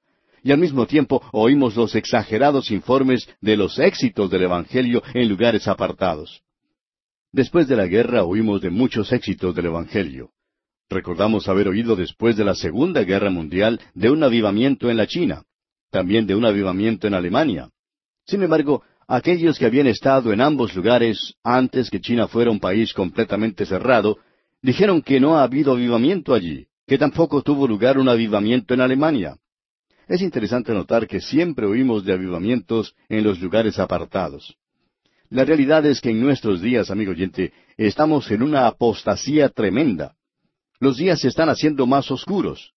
[0.44, 5.68] y al mismo tiempo oímos los exagerados informes de los éxitos del Evangelio en lugares
[5.68, 6.42] apartados.
[7.32, 10.32] Después de la guerra oímos de muchos éxitos del Evangelio.
[10.90, 15.44] Recordamos haber oído después de la Segunda Guerra Mundial de un avivamiento en la China,
[15.92, 17.70] también de un avivamiento en Alemania.
[18.26, 22.94] Sin embargo, aquellos que habían estado en ambos lugares antes que China fuera un país
[22.94, 24.18] completamente cerrado,
[24.62, 29.38] dijeron que no ha habido avivamiento allí, que tampoco tuvo lugar un avivamiento en Alemania.
[30.08, 34.56] Es interesante notar que siempre oímos de avivamientos en los lugares apartados.
[35.30, 40.16] La realidad es que en nuestros días, amigo oyente, estamos en una apostasía tremenda.
[40.80, 42.74] Los días se están haciendo más oscuros.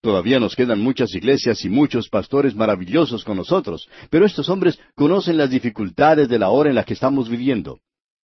[0.00, 5.36] Todavía nos quedan muchas iglesias y muchos pastores maravillosos con nosotros, pero estos hombres conocen
[5.36, 7.78] las dificultades de la hora en la que estamos viviendo.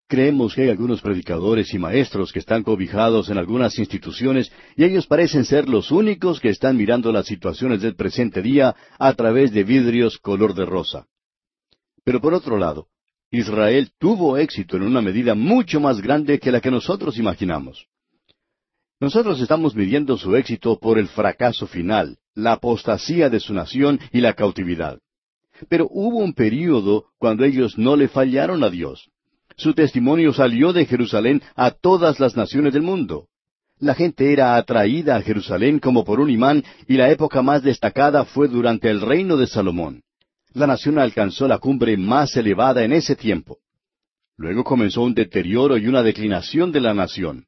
[0.09, 5.07] Creemos que hay algunos predicadores y maestros que están cobijados en algunas instituciones y ellos
[5.07, 9.63] parecen ser los únicos que están mirando las situaciones del presente día a través de
[9.63, 11.07] vidrios color de rosa.
[12.05, 12.89] Pero por otro lado,
[13.31, 17.87] Israel tuvo éxito en una medida mucho más grande que la que nosotros imaginamos.
[19.01, 24.21] Nosotros estamos midiendo su éxito por el fracaso final, la apostasía de su nación y
[24.21, 24.99] la cautividad.
[25.69, 29.11] Pero hubo un período cuando ellos no le fallaron a Dios
[29.59, 33.27] su testimonio salió de Jerusalén a todas las naciones del mundo.
[33.81, 38.25] La gente era atraída a Jerusalén como por un imán y la época más destacada
[38.25, 40.03] fue durante el reino de Salomón.
[40.55, 43.59] La nación alcanzó la cumbre más elevada en ese tiempo.
[44.37, 47.47] Luego comenzó un deterioro y una declinación de la nación.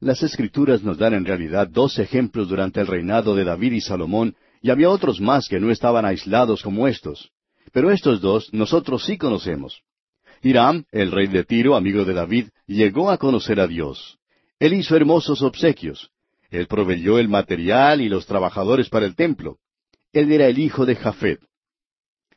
[0.00, 4.36] Las escrituras nos dan en realidad dos ejemplos durante el reinado de David y Salomón,
[4.62, 7.30] y había otros más que no estaban aislados como estos.
[7.72, 9.82] Pero estos dos nosotros sí conocemos.
[10.42, 14.18] Hiram, el rey de Tiro, amigo de David, llegó a conocer a Dios.
[14.58, 16.10] Él hizo hermosos obsequios.
[16.50, 19.58] Él proveyó el material y los trabajadores para el templo.
[20.12, 21.40] Él era el hijo de Jafet.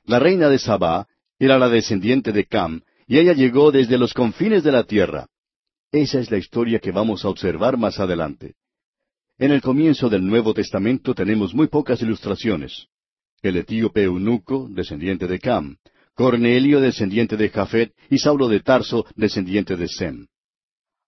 [0.08, 1.06] La reina de Sabá
[1.38, 5.28] era la descendiente de Cam, y ella llegó desde los confines de la tierra.
[5.92, 8.56] Esa es la historia que vamos a observar más adelante.
[9.38, 12.88] En el comienzo del Nuevo Testamento tenemos muy pocas ilustraciones.
[13.42, 15.76] El etíope eunuco, descendiente de Cam,
[16.14, 20.28] Cornelio, descendiente de Jafet, y Saulo de Tarso, descendiente de Sem.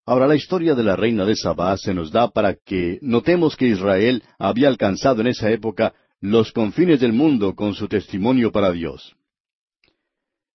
[0.06, 3.68] Ahora la historia de la reina de Sabá se nos da para que notemos que
[3.68, 9.16] Israel había alcanzado en esa época los confines del mundo con su testimonio para Dios.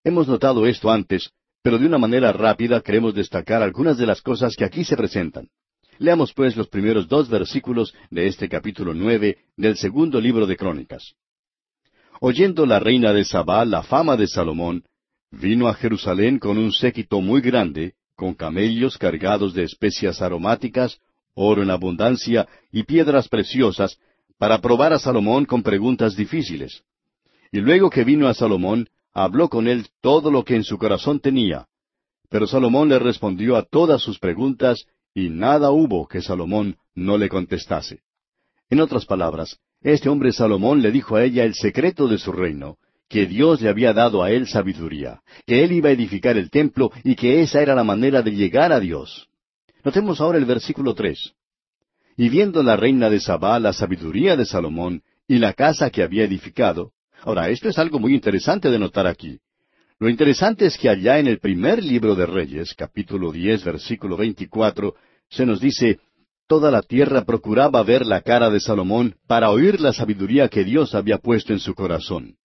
[0.03, 1.31] Hemos notado esto antes,
[1.63, 5.49] pero de una manera rápida queremos destacar algunas de las cosas que aquí se presentan.
[5.99, 11.15] Leamos pues los primeros dos versículos de este capítulo nueve del segundo libro de Crónicas.
[12.21, 14.85] Oyendo la reina de Sabá la fama de Salomón,
[15.31, 20.99] vino a Jerusalén con un séquito muy grande, con camellos cargados de especias aromáticas,
[21.35, 23.99] oro en abundancia y piedras preciosas,
[24.39, 26.83] para probar a Salomón con preguntas difíciles.
[27.53, 31.21] Y luego que vino a Salomón, habló con él todo lo que en su corazón
[31.21, 31.67] tenía.
[32.29, 37.29] Pero Salomón le respondió a todas sus preguntas, y nada hubo que Salomón no le
[37.29, 38.01] contestase.
[38.71, 42.79] En otras palabras, Este hombre Salomón le dijo a ella el secreto de su reino,
[43.09, 46.91] que Dios le había dado a él sabiduría, que él iba a edificar el templo
[47.05, 49.29] y que esa era la manera de llegar a Dios.
[49.85, 51.35] Notemos ahora el versículo tres.
[52.17, 56.25] Y viendo la reina de Sabá la sabiduría de Salomón y la casa que había
[56.25, 56.93] edificado.
[57.23, 59.39] Ahora, esto es algo muy interesante de notar aquí.
[59.99, 64.95] Lo interesante es que allá en el primer libro de Reyes, capítulo diez, versículo veinticuatro,
[65.31, 65.99] se nos dice
[66.47, 70.95] Toda la tierra procuraba ver la cara de Salomón para oír la sabiduría que Dios
[70.95, 72.37] había puesto en su corazón.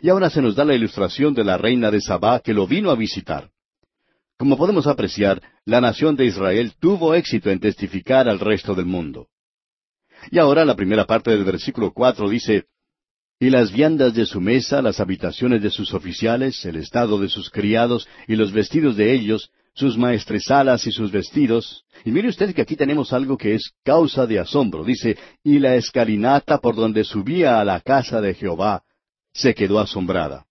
[0.00, 2.90] Y ahora se nos da la ilustración de la reina de Sabá que lo vino
[2.90, 3.50] a visitar.
[4.36, 9.28] Como podemos apreciar, la nación de Israel tuvo éxito en testificar al resto del mundo.
[10.30, 12.64] Y ahora la primera parte del versículo cuatro dice,
[13.38, 17.50] Y las viandas de su mesa, las habitaciones de sus oficiales, el estado de sus
[17.50, 21.84] criados y los vestidos de ellos, sus maestresalas y sus vestidos.
[22.04, 24.82] Y mire usted que aquí tenemos algo que es causa de asombro.
[24.84, 28.82] Dice, y la escalinata por donde subía a la casa de Jehová
[29.32, 30.46] se quedó asombrada.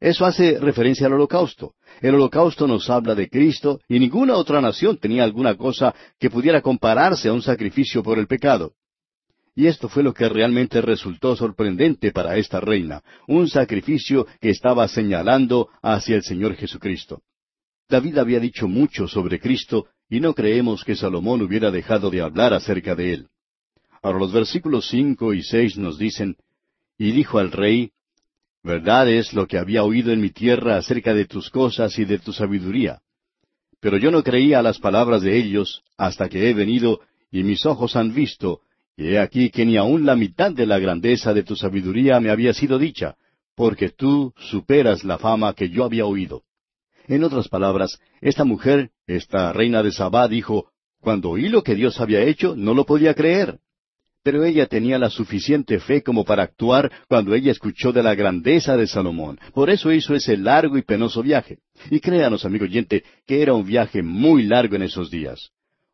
[0.00, 1.74] Eso hace referencia al holocausto.
[2.00, 6.60] El holocausto nos habla de Cristo y ninguna otra nación tenía alguna cosa que pudiera
[6.60, 8.72] compararse a un sacrificio por el pecado.
[9.54, 14.86] Y esto fue lo que realmente resultó sorprendente para esta reina, un sacrificio que estaba
[14.86, 17.22] señalando hacia el Señor Jesucristo.
[17.88, 22.52] David había dicho mucho sobre Cristo y no creemos que Salomón hubiera dejado de hablar
[22.52, 23.28] acerca de él.
[24.02, 26.36] Ahora los versículos cinco y seis nos dicen,
[26.98, 27.92] Y dijo al rey,
[28.66, 32.18] Verdad es lo que había oído en mi tierra acerca de tus cosas y de
[32.18, 32.98] tu sabiduría.
[33.78, 36.98] Pero yo no creía a las palabras de ellos hasta que he venido
[37.30, 38.62] y mis ojos han visto,
[38.96, 42.28] y he aquí que ni aun la mitad de la grandeza de tu sabiduría me
[42.28, 43.14] había sido dicha,
[43.54, 46.42] porque tú superas la fama que yo había oído.
[47.06, 52.00] En otras palabras, esta mujer, esta reina de Sabá, dijo, cuando oí lo que Dios
[52.00, 53.60] había hecho, no lo podía creer.
[54.26, 58.76] Pero ella tenía la suficiente fe como para actuar cuando ella escuchó de la grandeza
[58.76, 59.38] de Salomón.
[59.54, 61.58] Por eso hizo ese largo y penoso viaje.
[61.92, 65.50] Y créanos, amigo oyente, que era un viaje muy largo en esos días.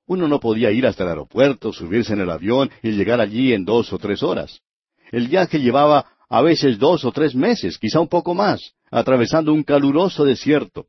[0.06, 3.66] Uno no podía ir hasta el aeropuerto, subirse en el avión y llegar allí en
[3.66, 4.60] dos o tres horas.
[5.10, 9.62] El viaje llevaba a veces dos o tres meses, quizá un poco más, atravesando un
[9.62, 10.86] caluroso desierto.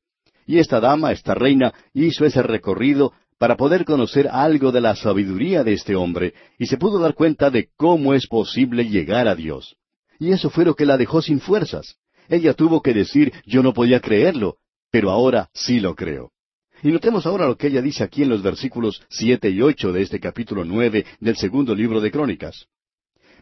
[0.47, 3.11] Y esta dama, esta reina, hizo ese recorrido
[3.43, 7.49] para poder conocer algo de la sabiduría de este hombre, y se pudo dar cuenta
[7.49, 9.75] de cómo es posible llegar a Dios.
[10.17, 11.97] Y eso fue lo que la dejó sin fuerzas.
[12.29, 16.31] Ella tuvo que decir, yo no podía creerlo, pero ahora sí lo creo.
[16.83, 20.03] Y notemos ahora lo que ella dice aquí en los versículos siete y ocho de
[20.03, 22.67] este capítulo nueve del segundo libro de Crónicas.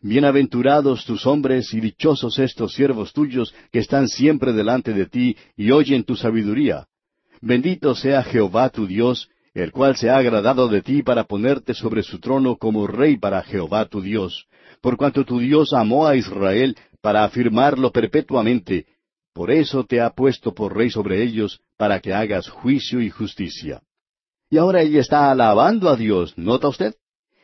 [0.02, 5.70] Bienaventurados tus hombres y dichosos estos siervos tuyos que están siempre delante de ti y
[5.70, 6.88] oyen tu sabiduría.
[7.40, 12.04] Bendito sea Jehová tu Dios, el cual se ha agradado de ti para ponerte sobre
[12.04, 14.48] su trono como rey para Jehová tu Dios,
[14.82, 18.86] por cuanto tu Dios amó a Israel para afirmarlo perpetuamente,
[19.34, 23.82] por eso te ha puesto por rey sobre ellos, para que hagas juicio y justicia.
[24.50, 26.96] Y ahora ella está alabando a Dios, ¿nota usted?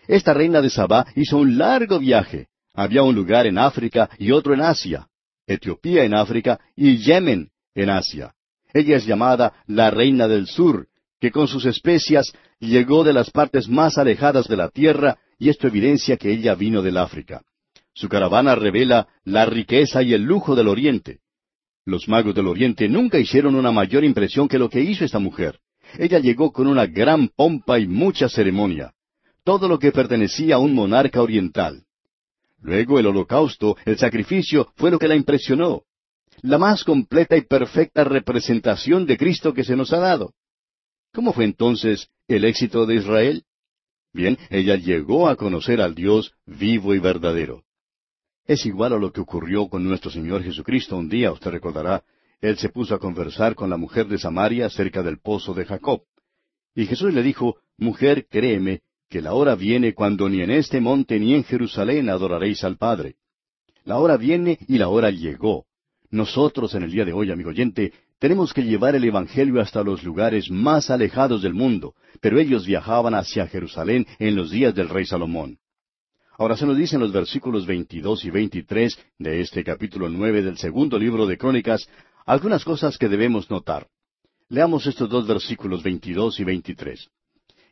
[0.07, 2.47] Esta reina de Sabá hizo un largo viaje.
[2.73, 5.07] Había un lugar en África y otro en Asia,
[5.47, 8.33] Etiopía en África y Yemen en Asia.
[8.73, 10.87] Ella es llamada la reina del sur,
[11.19, 15.67] que con sus especias llegó de las partes más alejadas de la tierra, y esto
[15.67, 17.43] evidencia que ella vino del África.
[17.93, 21.19] Su caravana revela la riqueza y el lujo del Oriente.
[21.85, 25.59] Los magos del Oriente nunca hicieron una mayor impresión que lo que hizo esta mujer.
[25.97, 28.93] Ella llegó con una gran pompa y mucha ceremonia,
[29.43, 31.83] todo lo que pertenecía a un monarca oriental.
[32.59, 35.83] Luego el holocausto, el sacrificio, fue lo que la impresionó.
[36.41, 40.33] La más completa y perfecta representación de Cristo que se nos ha dado.
[41.17, 43.43] ¿Cómo fue entonces el éxito de Israel?
[44.13, 47.63] Bien, ella llegó a conocer al Dios vivo y verdadero.
[48.45, 52.03] Es igual a lo que ocurrió con nuestro Señor Jesucristo un día, usted recordará.
[52.39, 56.03] Él se puso a conversar con la mujer de Samaria cerca del pozo de Jacob.
[56.75, 61.19] Y Jesús le dijo, Mujer, créeme, que la hora viene cuando ni en este monte
[61.19, 63.15] ni en Jerusalén adoraréis al Padre.
[63.85, 65.65] La hora viene y la hora llegó.
[66.11, 70.03] Nosotros en el día de hoy, amigo oyente, tenemos que llevar el Evangelio hasta los
[70.03, 75.05] lugares más alejados del mundo, pero ellos viajaban hacia Jerusalén en los días del rey
[75.05, 75.59] Salomón.
[76.39, 80.57] Ahora se nos dice en los versículos 22 y 23 de este capítulo 9 del
[80.57, 81.87] segundo libro de Crónicas
[82.25, 83.87] algunas cosas que debemos notar.
[84.49, 87.09] Leamos estos dos versículos 22 y 23.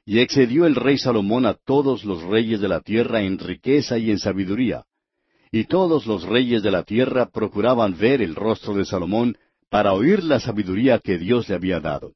[0.06, 4.12] Y excedió el rey Salomón a todos los reyes de la tierra en riqueza y
[4.12, 4.86] en sabiduría.
[5.52, 9.38] Y todos los reyes de la tierra procuraban ver el rostro de Salomón
[9.70, 12.14] para oír la sabiduría que Dios le había dado.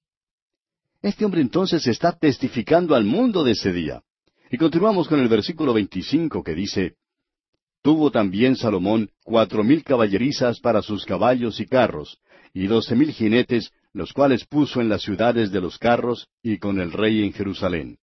[1.02, 4.02] Este hombre entonces está testificando al mundo de ese día.
[4.52, 6.96] Y continuamos con el versículo 25 que dice,
[7.82, 12.18] tuvo también Salomón cuatro mil caballerizas para sus caballos y carros,
[12.54, 16.80] y doce mil jinetes, los cuales puso en las ciudades de los carros y con
[16.80, 17.98] el rey en Jerusalén.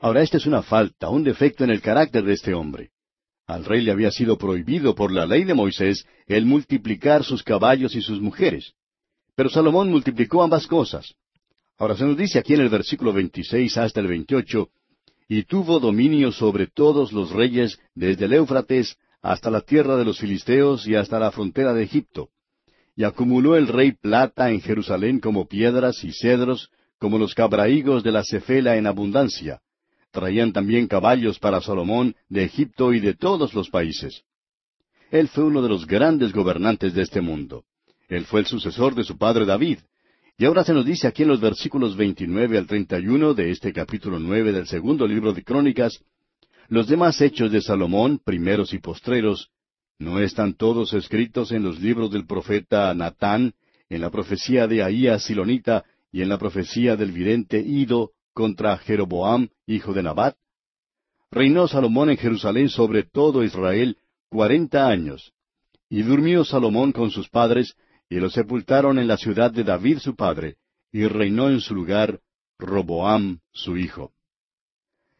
[0.00, 2.90] Ahora esta es una falta, un defecto en el carácter de este hombre.
[3.46, 7.94] Al rey le había sido prohibido por la ley de Moisés el multiplicar sus caballos
[7.94, 8.72] y sus mujeres.
[9.36, 11.14] Pero Salomón multiplicó ambas cosas.
[11.76, 14.68] Ahora se nos dice aquí en el versículo 26 hasta el 28,
[15.28, 20.18] y tuvo dominio sobre todos los reyes desde el Éufrates hasta la tierra de los
[20.18, 22.28] filisteos y hasta la frontera de Egipto.
[22.96, 28.12] Y acumuló el rey plata en Jerusalén como piedras y cedros, como los cabraigos de
[28.12, 29.60] la cefela en abundancia.
[30.14, 34.22] Traían también caballos para Salomón de Egipto y de todos los países.
[35.10, 37.64] Él fue uno de los grandes gobernantes de este mundo.
[38.08, 39.80] Él fue el sucesor de su padre David,
[40.38, 44.20] y ahora se nos dice aquí en los versículos 29 al 31 de este capítulo
[44.20, 45.98] 9 del segundo libro de Crónicas,
[46.68, 49.50] los demás hechos de Salomón, primeros y postreros,
[49.98, 53.54] ¿no están todos escritos en los libros del profeta Natán,
[53.88, 59.48] en la profecía de Ahías Silonita y en la profecía del vidente Ido contra Jeroboam,
[59.66, 60.36] hijo de Nabat?
[61.30, 63.96] Reinó Salomón en Jerusalén sobre todo Israel
[64.28, 65.32] cuarenta años.
[65.88, 67.76] Y durmió Salomón con sus padres,
[68.10, 70.56] y lo sepultaron en la ciudad de David su padre,
[70.92, 72.20] y reinó en su lugar
[72.58, 74.12] Roboam su hijo.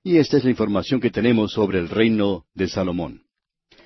[0.02, 3.22] Y esta es la información que tenemos sobre el reino de Salomón.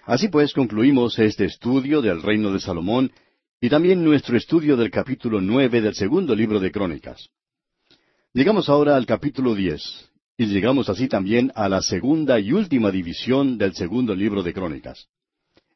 [0.05, 3.13] Así pues concluimos este estudio del reino de Salomón
[3.61, 7.29] y también nuestro estudio del capítulo nueve del segundo libro de Crónicas.
[8.35, 13.57] Llegamos ahora al capítulo diez, y llegamos así también a la segunda y última división
[13.57, 15.09] del segundo libro de Crónicas.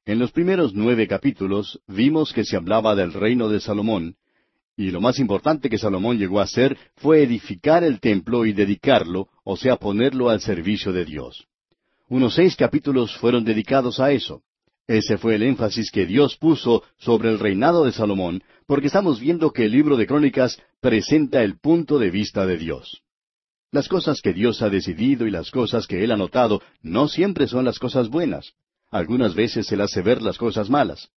[0.05, 4.17] En los primeros nueve capítulos vimos que se hablaba del reino de Salomón,
[4.77, 9.29] y lo más importante que Salomón llegó a hacer fue edificar el templo y dedicarlo,
[9.45, 11.47] o sea, ponerlo al servicio de Dios.
[12.11, 14.43] Unos seis capítulos fueron dedicados a eso.
[14.87, 18.43] Ese fue el énfasis que Dios puso sobre el reinado de Salomón,
[18.73, 23.03] porque estamos viendo que el libro de Crónicas presenta el punto de vista de Dios.
[23.71, 27.47] Las cosas que Dios ha decidido y las cosas que Él ha notado no siempre
[27.49, 28.55] son las cosas buenas.
[28.91, 31.11] Algunas veces Él hace ver las cosas malas.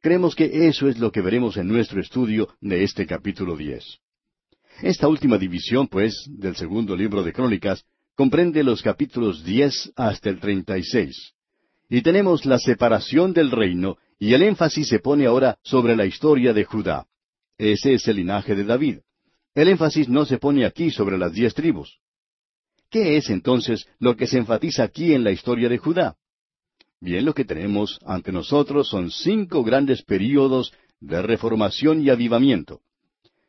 [0.00, 3.98] Creemos que eso es lo que veremos en nuestro estudio de este capítulo diez.
[4.80, 7.84] Esta última división, pues, del segundo libro de Crónicas,
[8.14, 11.34] comprende los capítulos diez hasta el treinta y seis.
[11.90, 16.52] Y tenemos la separación del reino, y el énfasis se pone ahora sobre la historia
[16.52, 17.06] de Judá.
[17.58, 18.98] Ese es el linaje de David.
[19.54, 21.98] El énfasis no se pone aquí sobre las diez tribus.
[22.90, 26.16] ¿Qué es entonces lo que se enfatiza aquí en la historia de Judá?
[27.00, 32.80] Bien, lo que tenemos ante nosotros son cinco grandes períodos de reformación y avivamiento.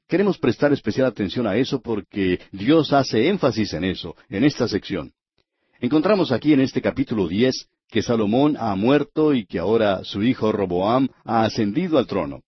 [0.07, 5.13] Queremos prestar especial atención a eso porque Dios hace énfasis en eso, en esta sección.
[5.79, 10.51] Encontramos aquí en este capítulo diez que Salomón ha muerto y que ahora su hijo
[10.51, 12.41] Roboam ha ascendido al trono.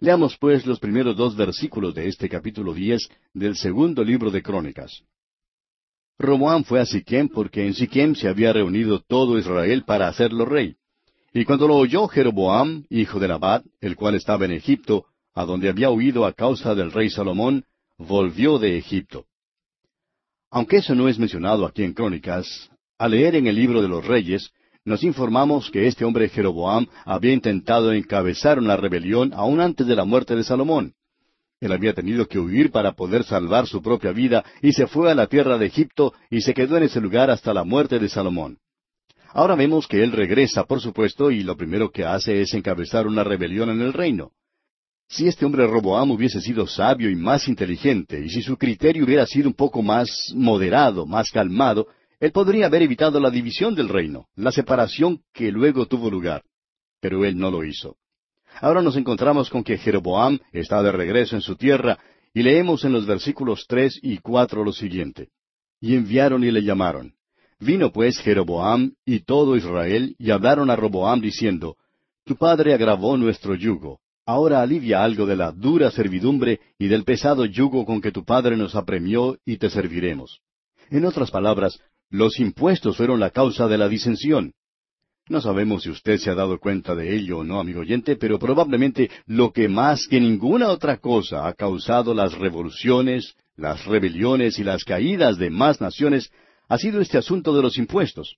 [0.00, 5.02] Leamos pues los primeros dos versículos de este capítulo diez del segundo libro de Crónicas.
[6.18, 10.76] Roboam fue a Siquem porque en Siquem se había reunido todo Israel para hacerlo rey.
[11.32, 15.68] Y cuando lo oyó Jeroboam, hijo de Nabat, el cual estaba en Egipto, a donde
[15.68, 17.64] había huido a causa del rey Salomón,
[17.98, 19.26] volvió de Egipto.
[20.50, 24.04] Aunque eso no es mencionado aquí en Crónicas, al leer en el libro de los
[24.04, 24.50] reyes,
[24.88, 30.04] nos informamos que este hombre Jeroboam había intentado encabezar una rebelión aún antes de la
[30.04, 30.94] muerte de Salomón.
[31.60, 35.14] Él había tenido que huir para poder salvar su propia vida y se fue a
[35.14, 38.58] la tierra de Egipto y se quedó en ese lugar hasta la muerte de Salomón.
[39.32, 43.24] Ahora vemos que él regresa, por supuesto, y lo primero que hace es encabezar una
[43.24, 44.30] rebelión en el reino.
[45.10, 49.26] Si este hombre Roboam hubiese sido sabio y más inteligente, y si su criterio hubiera
[49.26, 51.88] sido un poco más moderado, más calmado,
[52.20, 56.42] él podría haber evitado la división del reino, la separación que luego tuvo lugar.
[57.00, 57.96] Pero él no lo hizo.
[58.60, 61.98] Ahora nos encontramos con que Jeroboam está de regreso en su tierra,
[62.34, 65.28] y leemos en los versículos tres y cuatro lo siguiente.
[65.80, 67.14] Y enviaron y le llamaron.
[67.60, 71.76] Vino pues Jeroboam y todo Israel, y hablaron a Roboam diciendo,
[72.24, 74.00] Tu padre agravó nuestro yugo.
[74.26, 78.56] Ahora alivia algo de la dura servidumbre y del pesado yugo con que tu padre
[78.56, 80.40] nos apremió y te serviremos.
[80.90, 81.80] En otras palabras,
[82.10, 84.52] los impuestos fueron la causa de la disensión.
[85.28, 88.38] No sabemos si usted se ha dado cuenta de ello o no, amigo oyente, pero
[88.38, 94.64] probablemente lo que más que ninguna otra cosa ha causado las revoluciones, las rebeliones y
[94.64, 96.30] las caídas de más naciones
[96.68, 98.36] ha sido este asunto de los impuestos.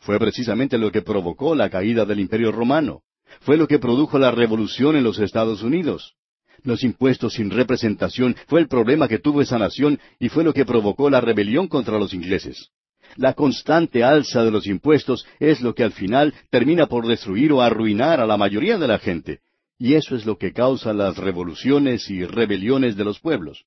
[0.00, 3.02] Fue precisamente lo que provocó la caída del Imperio Romano.
[3.40, 6.14] Fue lo que produjo la revolución en los Estados Unidos.
[6.64, 10.64] Los impuestos sin representación fue el problema que tuvo esa nación y fue lo que
[10.64, 12.70] provocó la rebelión contra los ingleses.
[13.14, 17.62] La constante alza de los impuestos es lo que al final termina por destruir o
[17.62, 19.40] arruinar a la mayoría de la gente,
[19.78, 23.64] y eso es lo que causa las revoluciones y rebeliones de los pueblos.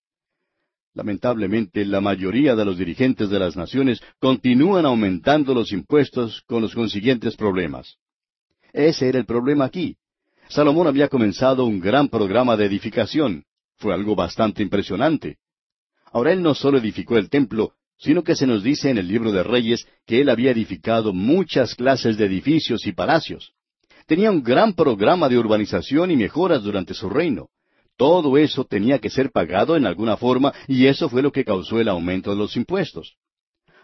[0.94, 6.74] Lamentablemente, la mayoría de los dirigentes de las naciones continúan aumentando los impuestos con los
[6.74, 7.98] consiguientes problemas.
[8.74, 9.98] Ese era el problema aquí.
[10.50, 13.46] Salomón había comenzado un gran programa de edificación.
[13.78, 15.38] Fue algo bastante impresionante.
[16.12, 19.32] Ahora él no solo edificó el templo, sino que se nos dice en el libro
[19.32, 23.54] de Reyes que él había edificado muchas clases de edificios y palacios.
[24.08, 27.50] Tenía un gran programa de urbanización y mejoras durante su reino.
[27.98, 31.80] Todo eso tenía que ser pagado en alguna forma y eso fue lo que causó
[31.80, 33.18] el aumento de los impuestos.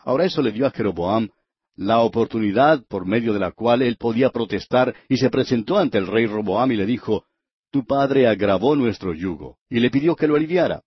[0.04, 1.30] Ahora eso le dio a Jeroboam
[1.76, 6.08] la oportunidad por medio de la cual él podía protestar y se presentó ante el
[6.08, 7.26] rey Roboam y le dijo,
[7.72, 10.82] Tu padre agravó nuestro yugo, y le pidió que lo aliviara.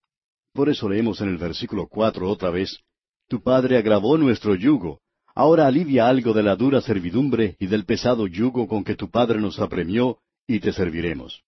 [0.54, 2.80] Por eso leemos en el versículo cuatro otra vez,
[3.28, 5.00] Tu padre agravó nuestro yugo,
[5.34, 9.38] ahora alivia algo de la dura servidumbre y del pesado yugo con que tu padre
[9.38, 11.42] nos apremió, y te serviremos.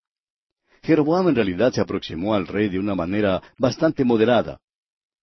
[0.83, 4.61] Jeroboam en realidad se aproximó al rey de una manera bastante moderada.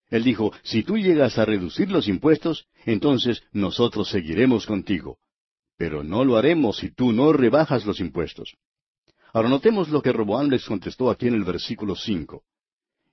[0.10, 5.20] Él dijo, si tú llegas a reducir los impuestos, entonces nosotros seguiremos contigo.
[5.78, 8.56] Pero no lo haremos si tú no rebajas los impuestos.
[9.32, 12.44] Ahora notemos lo que Roboam les contestó aquí en el versículo cinco.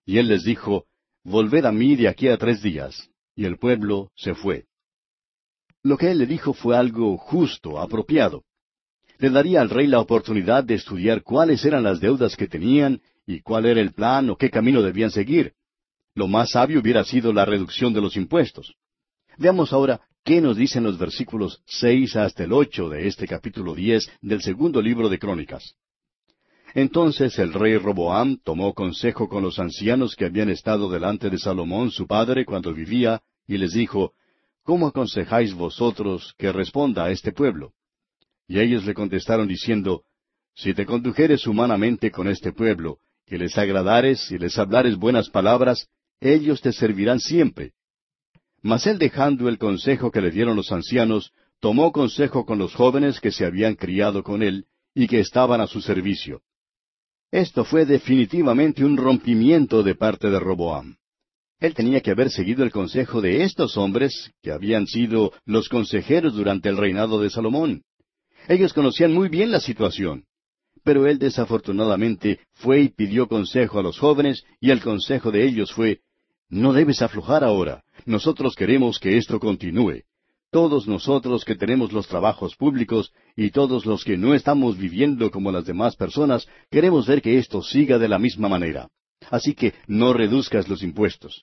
[0.06, 0.86] Y él les dijo,
[1.24, 3.10] Volved a mí de aquí a tres días.
[3.36, 4.66] Y el pueblo se fue.
[5.82, 8.44] Lo que él le dijo fue algo justo, apropiado
[9.18, 13.40] le daría al rey la oportunidad de estudiar cuáles eran las deudas que tenían y
[13.40, 15.54] cuál era el plan o qué camino debían seguir.
[16.14, 18.74] Lo más sabio hubiera sido la reducción de los impuestos.
[19.38, 24.10] Veamos ahora qué nos dicen los versículos seis hasta el ocho de este capítulo diez
[24.20, 25.74] del segundo libro de Crónicas.
[26.74, 31.92] Entonces el rey Roboam tomó consejo con los ancianos que habían estado delante de Salomón
[31.92, 34.12] su padre cuando vivía, y les dijo,
[34.64, 37.74] ¿Cómo aconsejáis vosotros que responda a este pueblo?
[38.48, 40.02] Y ellos le contestaron diciendo,
[40.56, 45.86] Si te condujeres humanamente con este pueblo, que les agradares y les hablares buenas palabras,
[46.20, 47.72] ellos te servirán siempre.
[48.62, 53.20] Mas él dejando el consejo que le dieron los ancianos, tomó consejo con los jóvenes
[53.20, 56.42] que se habían criado con él y que estaban a su servicio.
[57.34, 60.94] Esto fue definitivamente un rompimiento de parte de Roboam.
[61.58, 66.34] Él tenía que haber seguido el consejo de estos hombres que habían sido los consejeros
[66.34, 67.82] durante el reinado de Salomón.
[68.46, 70.26] Ellos conocían muy bien la situación.
[70.84, 75.72] Pero él desafortunadamente fue y pidió consejo a los jóvenes y el consejo de ellos
[75.72, 76.02] fue,
[76.50, 77.82] no debes aflojar ahora.
[78.06, 80.02] Nosotros queremos que esto continúe.
[80.54, 85.50] Todos nosotros que tenemos los trabajos públicos y todos los que no estamos viviendo como
[85.50, 88.88] las demás personas, queremos ver que esto siga de la misma manera.
[89.32, 91.42] Así que no reduzcas los impuestos.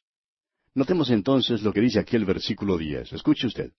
[0.73, 3.11] Notemos entonces lo que dice aquí el versículo diez.
[3.11, 3.71] Escuche usted.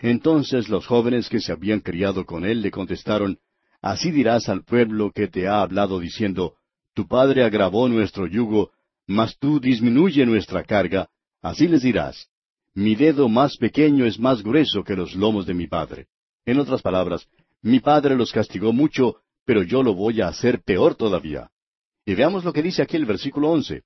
[0.00, 3.40] Entonces los jóvenes que se habían criado con él le contestaron,
[3.80, 6.54] Así dirás al pueblo que te ha hablado diciendo,
[6.94, 8.70] Tu padre agravó nuestro yugo,
[9.08, 11.08] mas tú disminuye nuestra carga,
[11.42, 12.28] así les dirás,
[12.74, 16.06] Mi dedo más pequeño es más grueso que los lomos de mi padre.
[16.46, 17.28] En otras palabras,
[17.60, 21.50] mi padre los castigó mucho, pero yo lo voy a hacer peor todavía.
[22.06, 23.82] Y veamos lo que dice aquí el versículo once.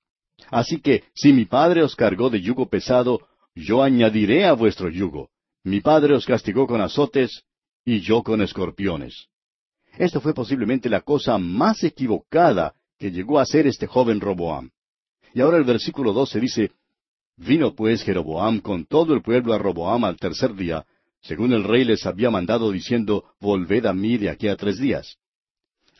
[0.49, 5.29] Así que, si mi padre os cargó de yugo pesado, yo añadiré a vuestro yugo.
[5.63, 7.43] Mi padre os castigó con azotes
[7.83, 9.27] y yo con escorpiones.
[9.97, 14.69] Esto fue posiblemente la cosa más equivocada que llegó a ser este joven Roboam.
[15.33, 16.71] Y ahora el versículo doce dice,
[17.37, 20.85] Vino pues Jeroboam con todo el pueblo a Roboam al tercer día,
[21.21, 25.17] según el rey les había mandado diciendo, Volved a mí de aquí a tres días.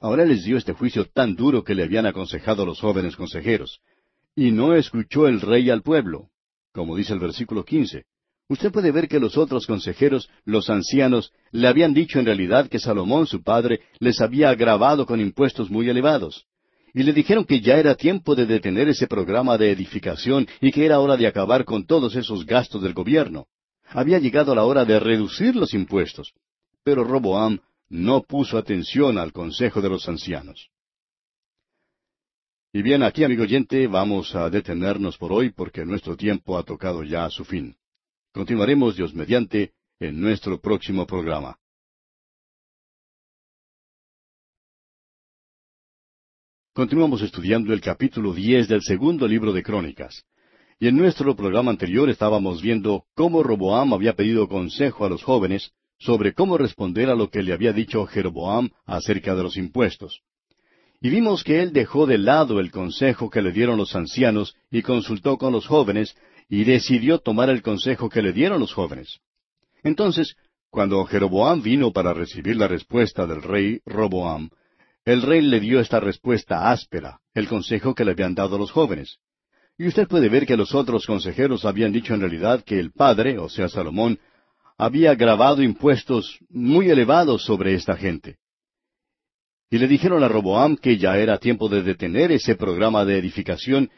[0.02, 3.80] Ahora les dio este juicio tan duro que le habían aconsejado los jóvenes consejeros.
[4.36, 6.30] Y no escuchó el rey al pueblo,
[6.72, 8.06] como dice el versículo quince.
[8.50, 12.80] Usted puede ver que los otros consejeros, los ancianos, le habían dicho en realidad que
[12.80, 16.46] Salomón, su padre, les había agravado con impuestos muy elevados.
[16.94, 20.86] Y le dijeron que ya era tiempo de detener ese programa de edificación y que
[20.86, 23.48] era hora de acabar con todos esos gastos del gobierno.
[23.90, 26.34] Había llegado la hora de reducir los impuestos.
[26.84, 27.60] Pero Roboam
[27.90, 30.70] no puso atención al consejo de los ancianos.
[32.74, 37.04] Y bien, aquí, amigo oyente, vamos a detenernos por hoy porque nuestro tiempo ha tocado
[37.04, 37.76] ya a su fin.
[38.34, 41.58] Continuaremos, Dios mediante, en nuestro próximo programa.
[46.78, 50.25] Continuamos estudiando el capítulo diez del segundo libro de Crónicas.
[50.80, 55.71] Y en nuestro programa anterior estábamos viendo cómo Roboam había pedido consejo a los jóvenes
[55.97, 60.21] sobre cómo responder a lo que le había dicho Jeroboam acerca de los impuestos.
[61.01, 64.84] Y vimos que él dejó de lado el consejo que le dieron los ancianos y
[64.84, 66.15] consultó con los jóvenes
[66.47, 69.17] y decidió tomar el consejo que le dieron los jóvenes.
[69.82, 70.36] Entonces,
[70.69, 74.51] cuando Jeroboam vino para recibir la respuesta del rey Roboam,
[75.08, 79.20] el rey le dio esta respuesta áspera, el consejo que le habían dado los jóvenes.
[79.78, 83.39] Y usted puede ver que los otros consejeros habían dicho en realidad que el padre,
[83.39, 84.20] o sea Salomón,
[84.78, 88.36] había grabado impuestos muy elevados sobre esta gente.
[89.70, 93.89] Y le dijeron a Roboam que ya era tiempo de detener ese programa de edificación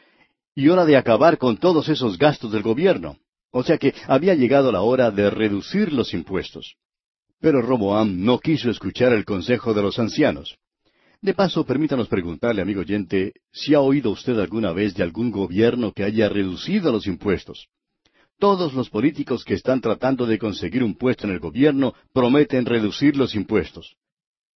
[0.54, 3.16] y hora de acabar con todos esos gastos del gobierno.
[3.50, 6.76] O sea que había llegado la hora de reducir los impuestos.
[7.40, 10.56] Pero Roboam no quiso escuchar el consejo de los ancianos.
[11.22, 15.92] De paso, permítanos preguntarle, amigo oyente, si ha oído usted alguna vez de algún gobierno
[15.92, 17.68] que haya reducido los impuestos.
[18.38, 23.18] Todos los políticos que están tratando de conseguir un puesto en el gobierno prometen reducir
[23.18, 23.96] los impuestos.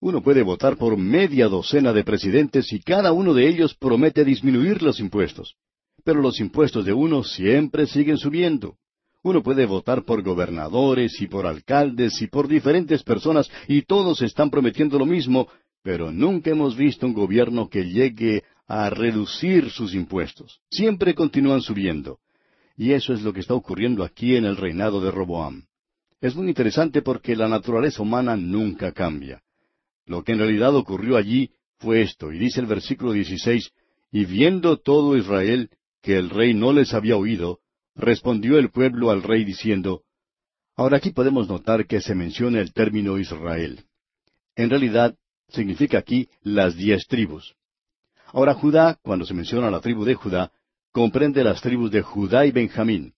[0.00, 4.82] Uno puede votar por media docena de presidentes y cada uno de ellos promete disminuir
[4.82, 5.56] los impuestos.
[6.02, 8.76] Pero los impuestos de uno siempre siguen subiendo.
[9.22, 14.50] Uno puede votar por gobernadores y por alcaldes y por diferentes personas y todos están
[14.50, 15.48] prometiendo lo mismo,
[15.84, 20.62] pero nunca hemos visto un gobierno que llegue a reducir sus impuestos.
[20.70, 22.20] Siempre continúan subiendo.
[22.74, 25.66] Y eso es lo que está ocurriendo aquí en el reinado de Roboam.
[26.22, 29.42] Es muy interesante porque la naturaleza humana nunca cambia.
[30.06, 33.70] Lo que en realidad ocurrió allí fue esto, y dice el versículo 16,
[34.10, 35.68] y viendo todo Israel
[36.00, 37.58] que el rey no les había oído,
[37.94, 40.00] respondió el pueblo al rey diciendo,
[40.76, 43.84] Ahora aquí podemos notar que se menciona el término Israel.
[44.56, 45.14] En realidad
[45.48, 47.54] significa aquí las diez tribus.
[48.26, 50.50] Ahora Judá, cuando se menciona la tribu de Judá,
[50.92, 53.14] comprende las tribus de Judá y Benjamín.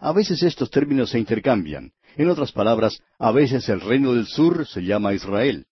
[0.00, 1.92] A veces estos términos se intercambian.
[2.16, 5.66] En otras palabras, a veces el reino del sur se llama Israel.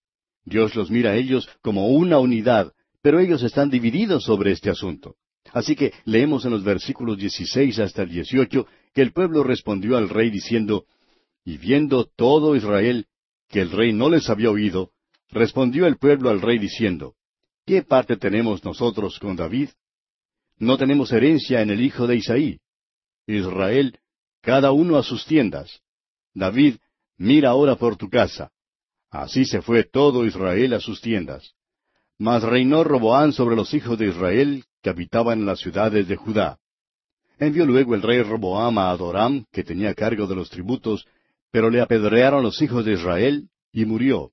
[0.45, 2.73] Dios los mira a ellos como una unidad,
[3.03, 5.17] pero ellos están divididos sobre este asunto.
[5.53, 10.09] Así que leemos en los versículos 16 hasta el 18 que el pueblo respondió al
[10.09, 10.87] rey diciendo,
[11.45, 13.07] Y viendo todo Israel
[13.49, 14.91] que el rey no les había oído,
[15.33, 17.15] respondió el pueblo al rey diciendo,
[17.67, 19.71] ¿Qué parte tenemos nosotros con David?
[20.59, 22.61] No tenemos herencia en el hijo de Isaí.
[23.27, 23.99] Israel,
[24.41, 25.81] cada uno a sus tiendas.
[26.35, 26.77] David,
[27.17, 28.51] mira ahora por tu casa.
[29.11, 31.55] Así se fue todo Israel a sus tiendas.
[32.19, 36.59] Mas reinó Roboán sobre los hijos de Israel que habitaban en las ciudades de Judá.
[37.39, 41.07] Envió luego el rey Roboam a Adoram, que tenía cargo de los tributos,
[41.51, 44.33] pero le apedrearon los hijos de Israel, y murió.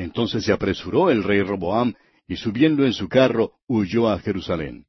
[0.00, 1.92] Entonces se apresuró el rey Roboam,
[2.26, 4.86] y subiendo en su carro, huyó a Jerusalén.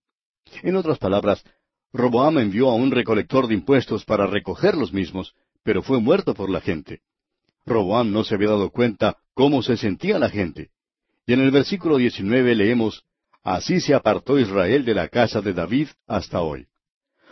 [0.64, 1.44] En otras palabras,
[1.92, 6.50] Roboam envió a un recolector de impuestos para recoger los mismos, pero fue muerto por
[6.50, 7.02] la gente.
[7.66, 10.70] Roboam no se había dado cuenta cómo se sentía la gente.
[11.26, 13.04] Y en el versículo 19 leemos,
[13.44, 16.68] Así se apartó Israel de la casa de David hasta hoy.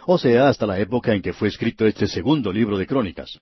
[0.06, 3.40] O sea, hasta la época en que fue escrito este segundo libro de Crónicas.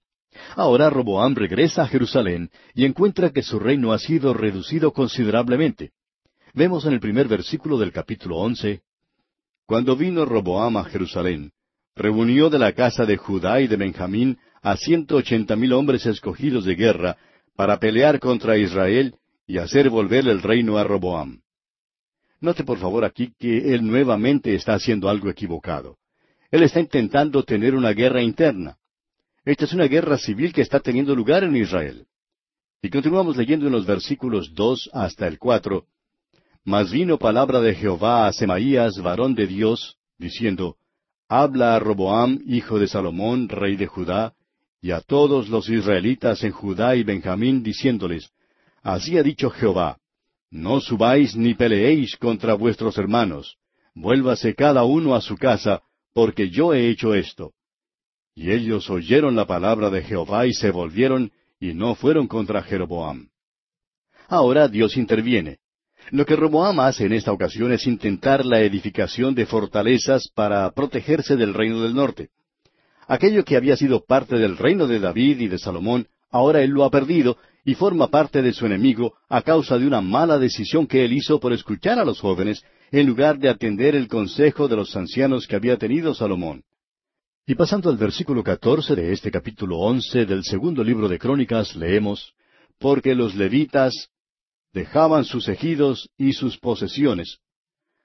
[0.56, 5.92] Ahora Roboam regresa a Jerusalén y encuentra que su reino ha sido reducido considerablemente.
[6.54, 8.82] Vemos en el primer versículo del capítulo once
[9.68, 11.52] cuando vino Roboam a Jerusalén,
[11.94, 16.64] reunió de la casa de Judá y de Benjamín a ciento ochenta mil hombres escogidos
[16.64, 17.18] de guerra
[17.54, 19.16] para pelear contra Israel
[19.46, 21.42] y hacer volver el reino a Roboam.
[22.40, 25.98] Note por favor aquí que él nuevamente está haciendo algo equivocado.
[26.50, 28.77] Él está intentando tener una guerra interna.
[29.48, 32.06] Esta es una guerra civil que está teniendo lugar en Israel.
[32.82, 35.86] Y continuamos leyendo en los versículos dos hasta el cuatro,
[36.66, 40.76] mas vino palabra de Jehová a Semaías, varón de Dios, diciendo,
[41.30, 44.34] Habla a Roboam, hijo de Salomón, rey de Judá,
[44.82, 48.30] y a todos los israelitas en Judá y Benjamín, diciéndoles,
[48.84, 49.98] Así ha dicho Jehová,
[50.52, 53.56] No subáis ni peleéis contra vuestros hermanos,
[53.96, 57.54] vuélvase cada uno a su casa, porque yo he hecho esto.
[58.38, 63.30] Y ellos oyeron la palabra de Jehová y se volvieron, y no fueron contra Jeroboam.
[64.28, 65.58] Ahora Dios interviene.
[66.12, 71.36] Lo que Roboam hace en esta ocasión es intentar la edificación de fortalezas para protegerse
[71.36, 72.30] del reino del norte.
[73.08, 76.84] Aquello que había sido parte del reino de David y de Salomón, ahora él lo
[76.84, 81.04] ha perdido y forma parte de su enemigo a causa de una mala decisión que
[81.04, 84.96] él hizo por escuchar a los jóvenes en lugar de atender el consejo de los
[84.96, 86.62] ancianos que había tenido Salomón.
[87.50, 92.34] Y pasando al versículo catorce de este capítulo once del segundo libro de Crónicas, leemos,
[92.78, 94.10] Porque los levitas
[94.74, 97.38] dejaban sus ejidos y sus posesiones.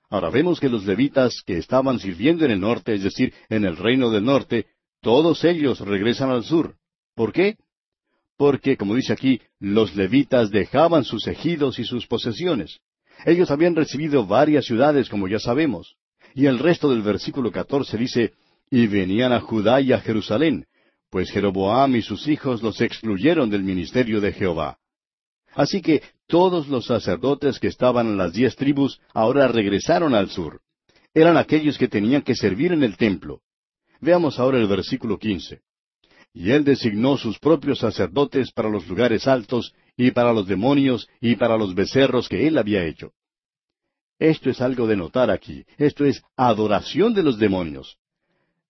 [0.08, 3.76] Ahora vemos que los levitas que estaban sirviendo en el norte, es decir, en el
[3.76, 4.66] reino del norte,
[5.00, 6.76] todos ellos regresan al sur.
[7.16, 7.56] ¿Por qué?
[8.36, 12.78] Porque, como dice aquí, los levitas dejaban sus ejidos y sus posesiones.
[13.26, 15.96] Ellos habían recibido varias ciudades, como ya sabemos.
[16.32, 18.34] Y el resto del versículo catorce dice,
[18.72, 20.64] y venían a Judá y a Jerusalén,
[21.10, 24.78] pues Jeroboam y sus hijos los excluyeron del ministerio de Jehová.
[25.54, 30.62] Así que todos los sacerdotes que estaban en las diez tribus ahora regresaron al sur.
[31.12, 33.42] Eran aquellos que tenían que servir en el templo.
[34.00, 35.60] Veamos ahora el versículo quince.
[36.32, 41.36] Y él designó sus propios sacerdotes para los lugares altos, y para los demonios, y
[41.36, 43.12] para los becerros que él había hecho.
[44.18, 45.66] Esto es algo de notar aquí.
[45.76, 47.98] Esto es adoración de los demonios.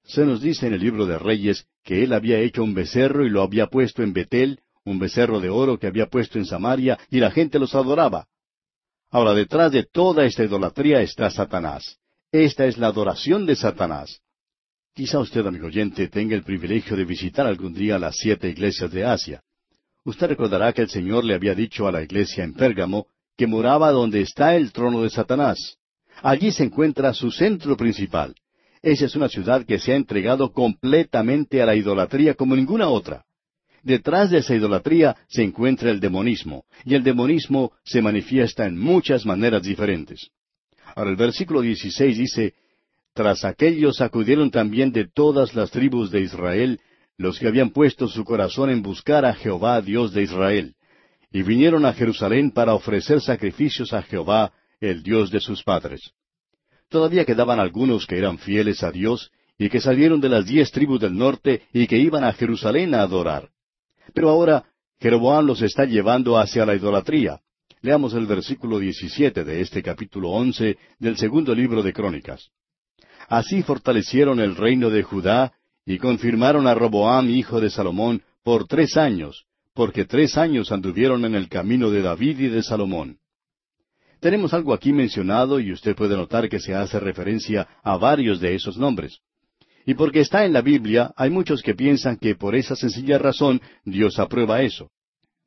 [0.05, 3.30] Se nos dice en el libro de Reyes que él había hecho un becerro y
[3.30, 7.20] lo había puesto en Betel, un becerro de oro que había puesto en Samaria, y
[7.20, 8.26] la gente los adoraba.
[9.11, 11.98] Ahora, detrás de toda esta idolatría está Satanás.
[12.32, 14.20] Esta es la adoración de Satanás.
[14.94, 19.05] Quizá usted, amigo oyente, tenga el privilegio de visitar algún día las siete iglesias de
[19.05, 19.42] Asia.
[20.05, 23.90] Usted recordará que el Señor le había dicho a la iglesia en Pérgamo que moraba
[23.90, 25.76] donde está el trono de Satanás.
[26.22, 28.34] Allí se encuentra su centro principal.
[28.82, 33.24] Esa es una ciudad que se ha entregado completamente a la idolatría como ninguna otra.
[33.82, 39.24] Detrás de esa idolatría se encuentra el demonismo, y el demonismo se manifiesta en muchas
[39.24, 40.30] maneras diferentes.
[40.94, 42.54] Ahora el versículo 16 dice,
[43.14, 46.80] Tras aquellos acudieron también de todas las tribus de Israel
[47.18, 50.74] los que habían puesto su corazón en buscar a Jehová Dios de Israel,
[51.30, 56.12] y vinieron a Jerusalén para ofrecer sacrificios a Jehová, el Dios de sus padres.
[56.93, 61.01] Todavía quedaban algunos que eran fieles a Dios y que salieron de las diez tribus
[61.01, 63.49] del norte y que iban a Jerusalén a adorar.
[64.12, 64.66] Pero ahora
[65.01, 67.40] Jeroboam los está llevando hacia la idolatría.
[67.80, 72.51] Leamos el versículo 17 de este capítulo once del segundo libro de Crónicas.
[73.26, 75.55] Así fortalecieron el reino de Judá
[75.86, 81.36] y confirmaron a Roboam, hijo de Salomón, por tres años, porque tres años anduvieron en
[81.36, 83.16] el camino de David y de Salomón.
[84.22, 88.54] Tenemos algo aquí mencionado y usted puede notar que se hace referencia a varios de
[88.54, 89.18] esos nombres.
[89.84, 93.60] Y porque está en la Biblia, hay muchos que piensan que por esa sencilla razón
[93.84, 94.92] Dios aprueba eso.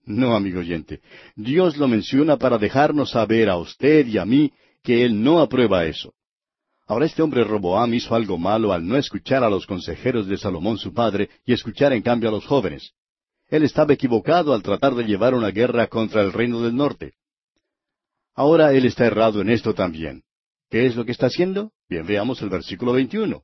[0.03, 0.99] No, amigo oyente,
[1.37, 4.51] Dios lo menciona para dejarnos saber a usted y a mí
[4.83, 6.13] que Él no aprueba eso.
[6.85, 10.77] Ahora este hombre Roboam hizo algo malo al no escuchar a los consejeros de Salomón
[10.77, 12.91] su padre y escuchar en cambio a los jóvenes.
[13.47, 17.13] Él estaba equivocado al tratar de llevar una guerra contra el reino del norte.
[18.35, 20.23] Ahora él está errado en esto también.
[20.69, 21.71] ¿Qué es lo que está haciendo?
[21.87, 23.43] Bien, veamos el versículo 21.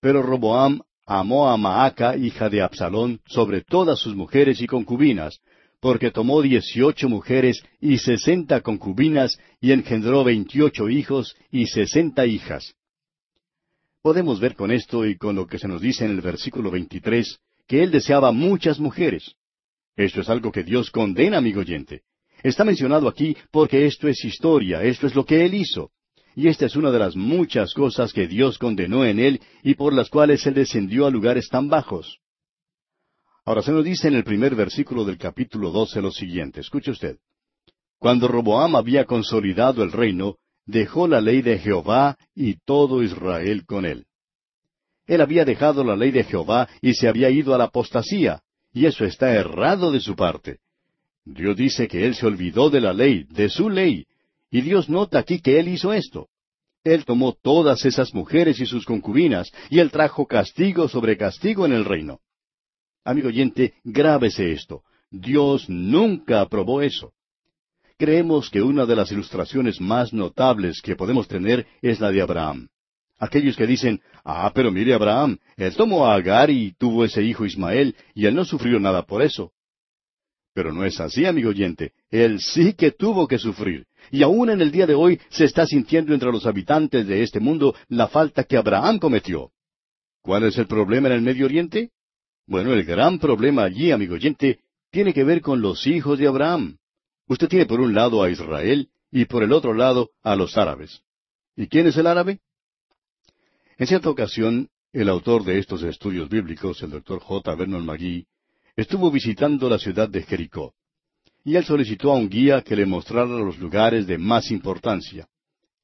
[0.00, 5.40] Pero Roboam amó a Maaca, hija de Absalón, sobre todas sus mujeres y concubinas,
[5.80, 12.74] porque tomó dieciocho mujeres y sesenta concubinas, y engendró veintiocho hijos y sesenta hijas.
[14.02, 17.38] Podemos ver con esto y con lo que se nos dice en el versículo 23,
[17.66, 19.34] que él deseaba muchas mujeres.
[19.96, 22.02] Esto es algo que Dios condena, amigo oyente.
[22.42, 25.90] Está mencionado aquí porque esto es historia, esto es lo que Él hizo.
[26.34, 29.92] Y esta es una de las muchas cosas que Dios condenó en Él y por
[29.92, 32.18] las cuales Él descendió a lugares tan bajos.
[33.44, 37.16] Ahora se nos dice en el primer versículo del capítulo doce lo siguiente, escuche usted.
[37.98, 40.36] Cuando Roboam había consolidado el reino,
[40.66, 44.04] dejó la ley de Jehová y todo Israel con él.
[45.06, 48.84] Él había dejado la ley de Jehová y se había ido a la apostasía, y
[48.86, 50.58] eso está errado de su parte.
[51.30, 54.06] Dios dice que Él se olvidó de la ley, de su ley,
[54.50, 56.28] y Dios nota aquí que Él hizo esto.
[56.84, 61.72] Él tomó todas esas mujeres y sus concubinas, y Él trajo castigo sobre castigo en
[61.72, 62.20] el reino.
[63.04, 64.82] Amigo oyente, grábese esto.
[65.10, 67.12] Dios nunca aprobó eso.
[67.98, 72.68] Creemos que una de las ilustraciones más notables que podemos tener es la de Abraham.
[73.18, 77.44] Aquellos que dicen, ah, pero mire Abraham, él tomó a Agar y tuvo ese hijo
[77.44, 79.52] Ismael, y él no sufrió nada por eso.
[80.58, 81.92] Pero no es así, amigo oyente.
[82.10, 83.86] Él sí que tuvo que sufrir.
[84.10, 87.38] Y aún en el día de hoy se está sintiendo entre los habitantes de este
[87.38, 89.52] mundo la falta que Abraham cometió.
[90.20, 91.92] ¿Cuál es el problema en el Medio Oriente?
[92.44, 94.58] Bueno, el gran problema allí, amigo oyente,
[94.90, 96.76] tiene que ver con los hijos de Abraham.
[97.28, 101.02] Usted tiene por un lado a Israel y por el otro lado a los árabes.
[101.54, 102.40] ¿Y quién es el árabe?
[103.76, 107.54] En cierta ocasión, el autor de estos estudios bíblicos, el doctor J.
[107.54, 108.26] Vernon McGee,
[108.78, 110.72] estuvo visitando la ciudad de Jericó.
[111.44, 115.26] Y él solicitó a un guía que le mostrara los lugares de más importancia.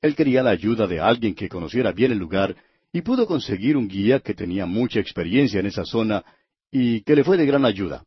[0.01, 2.55] Él quería la ayuda de alguien que conociera bien el lugar
[2.93, 6.25] y pudo conseguir un guía que tenía mucha experiencia en esa zona
[6.71, 8.05] y que le fue de gran ayuda.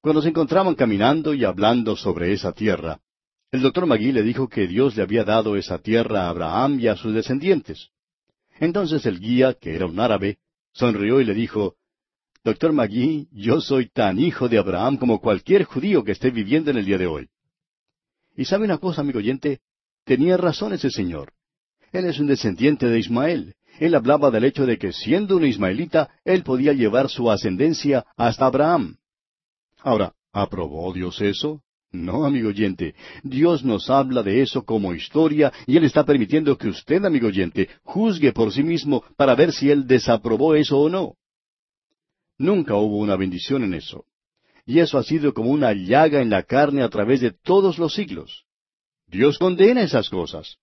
[0.00, 3.00] Cuando se encontraban caminando y hablando sobre esa tierra,
[3.52, 6.86] el doctor Magui le dijo que Dios le había dado esa tierra a Abraham y
[6.86, 7.90] a sus descendientes.
[8.58, 10.38] Entonces el guía, que era un árabe,
[10.72, 11.74] sonrió y le dijo,
[12.44, 16.78] Doctor Magui, yo soy tan hijo de Abraham como cualquier judío que esté viviendo en
[16.78, 17.28] el día de hoy.
[18.36, 19.60] Y sabe una cosa, amigo oyente,
[20.04, 21.32] tenía razón ese señor.
[21.92, 26.10] Él es un descendiente de Ismael, Él hablaba del hecho de que siendo un ismaelita,
[26.24, 28.96] él podía llevar su ascendencia hasta Abraham.
[29.80, 31.62] Ahora, ¿aprobó Dios eso?
[31.90, 32.94] No, amigo oyente.
[33.22, 37.68] Dios nos habla de eso como historia y Él está permitiendo que usted, amigo oyente,
[37.82, 41.17] juzgue por sí mismo para ver si Él desaprobó eso o no.
[42.38, 44.04] Nunca hubo una bendición en eso.
[44.64, 47.94] Y eso ha sido como una llaga en la carne a través de todos los
[47.94, 48.44] siglos.
[49.06, 50.56] Dios condena esas cosas.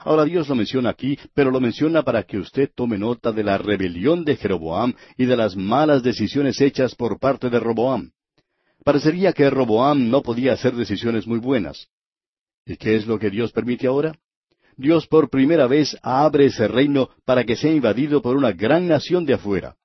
[0.00, 3.58] Ahora Dios lo menciona aquí, pero lo menciona para que usted tome nota de la
[3.58, 8.10] rebelión de Jeroboam y de las malas decisiones hechas por parte de Roboam.
[8.84, 11.88] Parecería que Roboam no podía hacer decisiones muy buenas.
[12.64, 14.18] ¿Y qué es lo que Dios permite ahora?
[14.76, 19.24] Dios por primera vez abre ese reino para que sea invadido por una gran nación
[19.24, 19.76] de afuera.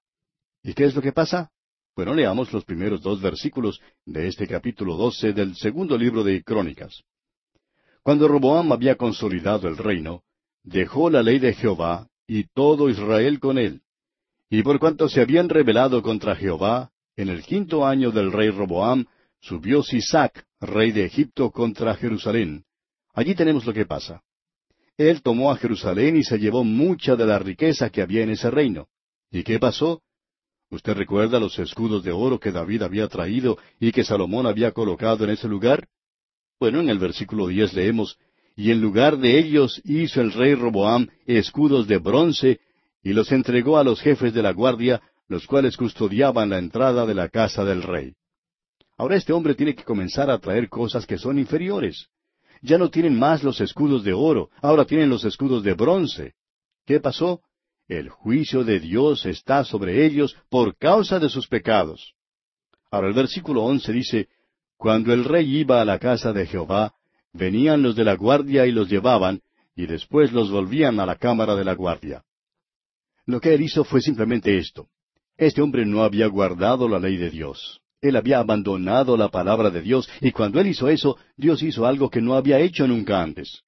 [0.63, 1.51] ¿Y qué es lo que pasa?
[1.95, 7.03] Bueno, leamos los primeros dos versículos de este capítulo doce del segundo libro de Crónicas.
[8.03, 10.23] Cuando Roboam había consolidado el reino,
[10.63, 13.81] dejó la ley de Jehová y todo Israel con él.
[14.49, 19.05] Y por cuanto se habían rebelado contra Jehová, en el quinto año del rey Roboam,
[19.39, 22.65] subió Sisac, rey de Egipto, contra Jerusalén.
[23.13, 24.21] Allí tenemos lo que pasa.
[24.97, 28.51] Él tomó a Jerusalén y se llevó mucha de la riqueza que había en ese
[28.51, 28.87] reino.
[29.31, 30.01] ¿Y qué pasó?
[30.71, 35.25] ¿Usted recuerda los escudos de oro que David había traído y que Salomón había colocado
[35.25, 35.89] en ese lugar?
[36.61, 38.17] Bueno, en el versículo diez leemos,
[38.55, 42.61] Y en lugar de ellos hizo el rey Roboam escudos de bronce,
[43.03, 47.15] y los entregó a los jefes de la guardia, los cuales custodiaban la entrada de
[47.15, 48.13] la casa del rey.
[48.97, 52.07] Ahora este hombre tiene que comenzar a traer cosas que son inferiores.
[52.61, 56.33] Ya no tienen más los escudos de oro, ahora tienen los escudos de bronce.
[56.85, 57.41] ¿Qué pasó?
[57.91, 62.13] El juicio de Dios está sobre ellos por causa de sus pecados.
[62.89, 64.29] Ahora el versículo once dice,
[64.77, 66.93] Cuando el rey iba a la casa de Jehová,
[67.33, 69.41] venían los de la guardia y los llevaban,
[69.75, 72.23] y después los volvían a la cámara de la guardia.
[73.25, 74.87] Lo que él hizo fue simplemente esto.
[75.35, 77.81] Este hombre no había guardado la ley de Dios.
[77.99, 82.09] Él había abandonado la palabra de Dios, y cuando él hizo eso, Dios hizo algo
[82.09, 83.63] que no había hecho nunca antes.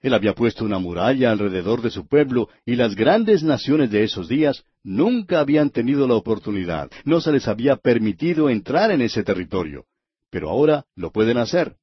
[0.00, 4.28] Él había puesto una muralla alrededor de su pueblo, y las grandes naciones de esos
[4.28, 9.86] días nunca habían tenido la oportunidad, no se les había permitido entrar en ese territorio.
[10.30, 11.76] Pero ahora lo pueden hacer.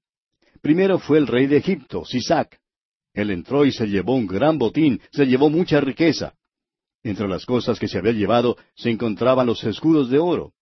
[0.62, 2.60] Primero fue el rey de Egipto, Sisac.
[3.14, 6.34] Él entró y se llevó un gran botín, se llevó mucha riqueza.
[7.04, 10.54] Entre las cosas que se había llevado se encontraban los escudos de oro.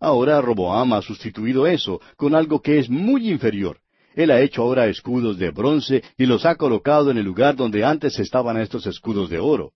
[0.00, 3.80] Ahora Roboam ha sustituido eso con algo que es muy inferior.
[4.14, 7.84] Él ha hecho ahora escudos de bronce y los ha colocado en el lugar donde
[7.84, 9.72] antes estaban estos escudos de oro.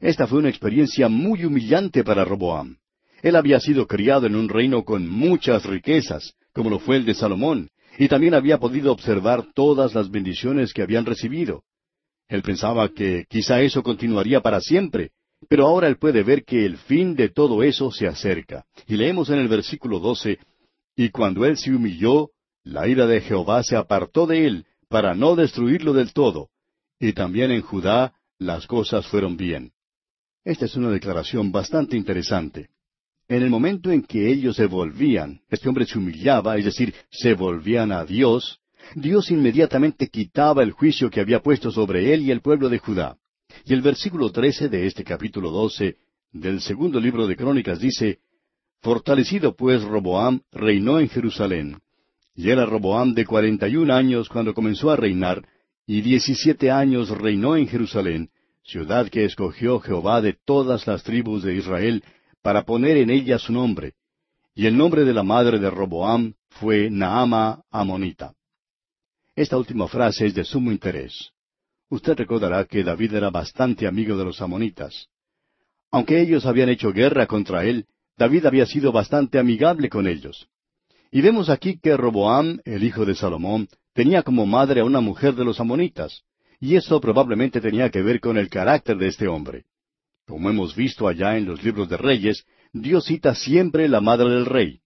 [0.00, 2.76] Esta fue una experiencia muy humillante para Roboam.
[3.22, 7.14] Él había sido criado en un reino con muchas riquezas, como lo fue el de
[7.14, 11.62] Salomón, y también había podido observar todas las bendiciones que habían recibido.
[12.28, 15.12] Él pensaba que quizá eso continuaría para siempre,
[15.48, 18.64] pero ahora él puede ver que el fin de todo eso se acerca.
[18.86, 20.38] Y leemos en el versículo doce,
[20.96, 22.30] Y cuando él se humilló,
[22.64, 26.48] la ira de Jehová se apartó de él, para no destruirlo del todo.
[26.98, 29.72] Y también en Judá las cosas fueron bien.
[30.44, 32.70] Esta es una declaración bastante interesante.
[33.28, 37.34] En el momento en que ellos se volvían, este hombre se humillaba, es decir, se
[37.34, 38.60] volvían a Dios,
[38.94, 43.16] Dios inmediatamente quitaba el juicio que había puesto sobre él y el pueblo de Judá.
[43.64, 45.96] Y el versículo trece de este capítulo doce
[46.32, 48.18] del segundo libro de Crónicas dice,
[48.80, 51.78] Fortalecido pues Roboam reinó en Jerusalén.
[52.34, 55.46] Y era Roboam de cuarenta y un años cuando comenzó a reinar,
[55.86, 58.30] y diecisiete años reinó en Jerusalén,
[58.64, 62.02] ciudad que escogió Jehová de todas las tribus de Israel,
[62.42, 63.94] para poner en ella su nombre.
[64.54, 68.34] Y el nombre de la madre de Roboam fue Naama Amonita.
[69.36, 71.30] Esta última frase es de sumo interés.
[71.88, 75.08] Usted recordará que David era bastante amigo de los amonitas.
[75.90, 80.48] Aunque ellos habían hecho guerra contra él, David había sido bastante amigable con ellos.
[81.14, 85.36] Y vemos aquí que Roboam, el hijo de Salomón, tenía como madre a una mujer
[85.36, 86.24] de los amonitas,
[86.58, 89.64] y eso probablemente tenía que ver con el carácter de este hombre.
[90.26, 94.44] Como hemos visto allá en los libros de Reyes, Dios cita siempre la madre del
[94.44, 94.80] rey.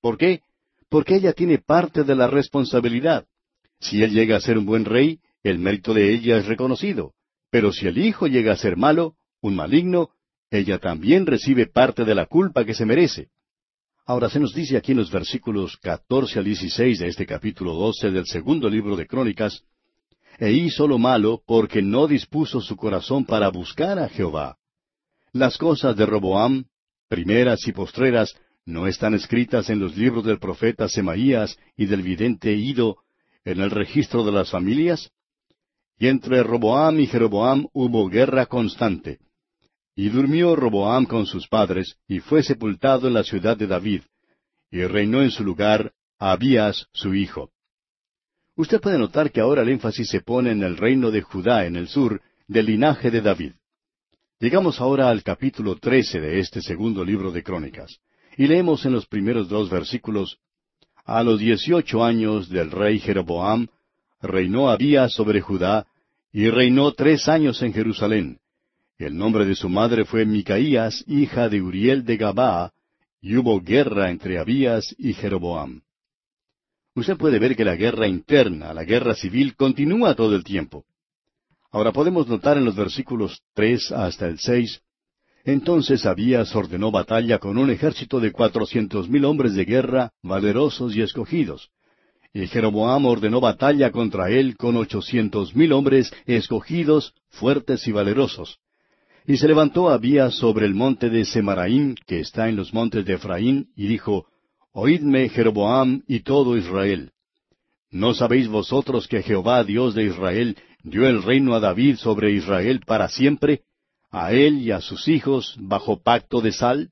[0.00, 0.40] ¿Por qué?
[0.88, 3.26] Porque ella tiene parte de la responsabilidad.
[3.78, 7.12] Si él llega a ser un buen rey, el mérito de ella es reconocido.
[7.50, 10.12] Pero si el hijo llega a ser malo, un maligno,
[10.50, 13.28] ella también recibe parte de la culpa que se merece.
[14.06, 18.10] Ahora se nos dice aquí en los versículos catorce al dieciséis de este capítulo doce
[18.10, 19.62] del segundo libro de Crónicas,
[20.38, 24.58] e hizo lo malo porque no dispuso su corazón para buscar a Jehová.
[25.32, 26.66] Las cosas de Roboam,
[27.08, 28.34] primeras y postreras,
[28.66, 32.98] no están escritas en los libros del profeta Semaías y del vidente Ido,
[33.44, 35.10] en el registro de las familias?
[35.98, 39.20] Y entre Roboam y Jeroboam hubo guerra constante.
[39.96, 44.02] Y durmió Roboam con sus padres, y fue sepultado en la ciudad de David,
[44.70, 47.50] y reinó en su lugar Abías su hijo.
[48.56, 51.76] Usted puede notar que ahora el énfasis se pone en el reino de Judá en
[51.76, 53.52] el sur, del linaje de David.
[54.38, 57.98] Llegamos ahora al capítulo trece de este segundo libro de Crónicas,
[58.36, 60.38] y leemos en los primeros dos versículos
[61.04, 63.68] A los dieciocho años del rey Jeroboam,
[64.20, 65.86] reinó Abías sobre Judá,
[66.32, 68.38] y reinó tres años en Jerusalén.
[68.98, 72.70] El nombre de su madre fue Micaías, hija de Uriel de Gabaa,
[73.20, 75.82] y hubo guerra entre Abías y Jeroboam.
[76.94, 80.84] Usted puede ver que la guerra interna, la guerra civil, continúa todo el tiempo.
[81.72, 84.80] Ahora podemos notar en los versículos tres hasta el seis,
[85.44, 91.02] entonces Abías ordenó batalla con un ejército de cuatrocientos mil hombres de guerra, valerosos y
[91.02, 91.70] escogidos.
[92.32, 98.60] Y Jeroboam ordenó batalla contra él con ochocientos mil hombres escogidos, fuertes y valerosos.
[99.26, 103.14] Y se levantó Abías sobre el monte de Semaraim, que está en los montes de
[103.14, 104.26] Efraín, y dijo,
[104.72, 107.12] Oídme, Jeroboam y todo Israel.
[107.90, 112.82] ¿No sabéis vosotros que Jehová, Dios de Israel, dio el reino a David sobre Israel
[112.86, 113.62] para siempre,
[114.10, 116.90] a él y a sus hijos, bajo pacto de sal?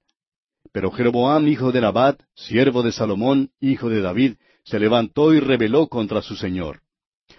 [0.73, 5.89] Pero Jeroboam, hijo de Nabat, siervo de Salomón, hijo de David, se levantó y rebeló
[5.89, 6.81] contra su señor.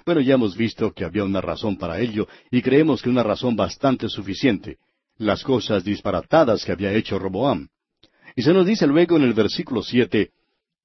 [0.05, 3.55] Bueno, ya hemos visto que había una razón para ello, y creemos que una razón
[3.55, 4.77] bastante suficiente,
[5.17, 7.69] las cosas disparatadas que había hecho Roboam.
[8.35, 10.31] Y se nos dice luego en el versículo siete,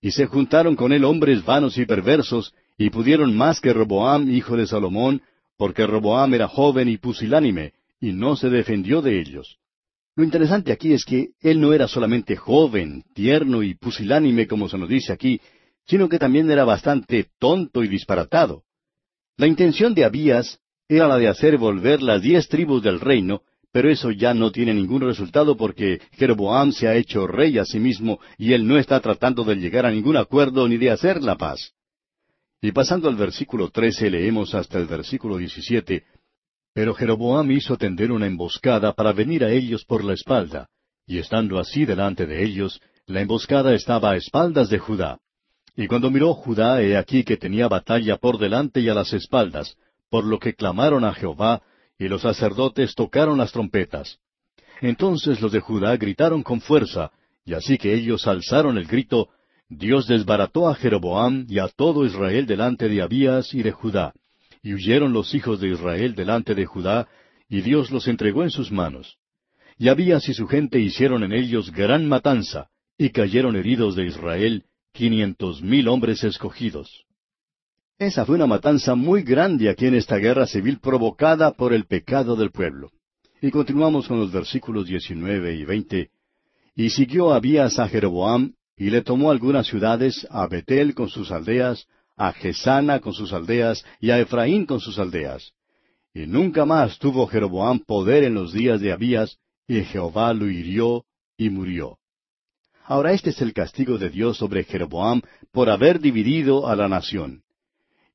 [0.00, 4.56] y se juntaron con él hombres vanos y perversos, y pudieron más que Roboam, hijo
[4.56, 5.22] de Salomón,
[5.56, 9.58] porque Roboam era joven y pusilánime, y no se defendió de ellos.
[10.14, 14.78] Lo interesante aquí es que él no era solamente joven, tierno y pusilánime, como se
[14.78, 15.40] nos dice aquí,
[15.86, 18.62] sino que también era bastante tonto y disparatado.
[19.38, 20.58] La intención de Abías
[20.88, 24.74] era la de hacer volver las diez tribus del reino, pero eso ya no tiene
[24.74, 28.98] ningún resultado porque Jeroboam se ha hecho rey a sí mismo y él no está
[28.98, 31.72] tratando de llegar a ningún acuerdo ni de hacer la paz.
[32.60, 36.04] Y pasando al versículo trece leemos hasta el versículo diecisiete,
[36.74, 40.68] Pero Jeroboam hizo tender una emboscada para venir a ellos por la espalda,
[41.06, 45.20] y estando así delante de ellos, la emboscada estaba a espaldas de Judá.
[45.80, 49.76] Y cuando miró Judá, he aquí que tenía batalla por delante y a las espaldas,
[50.10, 51.62] por lo que clamaron a Jehová,
[51.96, 54.18] y los sacerdotes tocaron las trompetas.
[54.80, 57.12] Entonces los de Judá gritaron con fuerza,
[57.44, 59.28] y así que ellos alzaron el grito,
[59.68, 64.14] Dios desbarató a Jeroboam y a todo Israel delante de Abías y de Judá,
[64.64, 67.06] y huyeron los hijos de Israel delante de Judá,
[67.48, 69.18] y Dios los entregó en sus manos.
[69.76, 72.66] Y Abías y su gente hicieron en ellos gran matanza,
[72.98, 74.64] y cayeron heridos de Israel,
[74.98, 77.04] quinientos mil hombres escogidos.
[78.00, 82.34] Esa fue una matanza muy grande aquí en esta guerra civil provocada por el pecado
[82.34, 82.90] del pueblo.
[83.40, 86.10] Y continuamos con los versículos diecinueve y veinte.
[86.74, 91.86] Y siguió Abías a Jeroboam, y le tomó algunas ciudades, a Betel con sus aldeas,
[92.16, 95.52] a Gesana con sus aldeas, y a Efraín con sus aldeas.
[96.12, 99.38] Y nunca más tuvo Jeroboam poder en los días de Abías,
[99.68, 101.04] y Jehová lo hirió
[101.36, 101.98] y murió.
[102.88, 105.20] Ahora este es el castigo de Dios sobre Jeroboam
[105.52, 107.42] por haber dividido a la nación.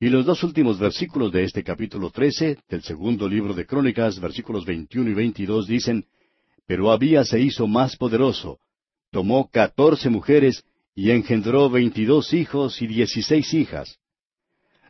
[0.00, 4.64] Y los dos últimos versículos de este capítulo trece del segundo libro de Crónicas, versículos
[4.64, 6.06] veintiuno y veintidós, dicen,
[6.66, 8.58] Pero Abías se hizo más poderoso,
[9.12, 14.00] tomó catorce mujeres y engendró veintidós hijos y dieciséis hijas.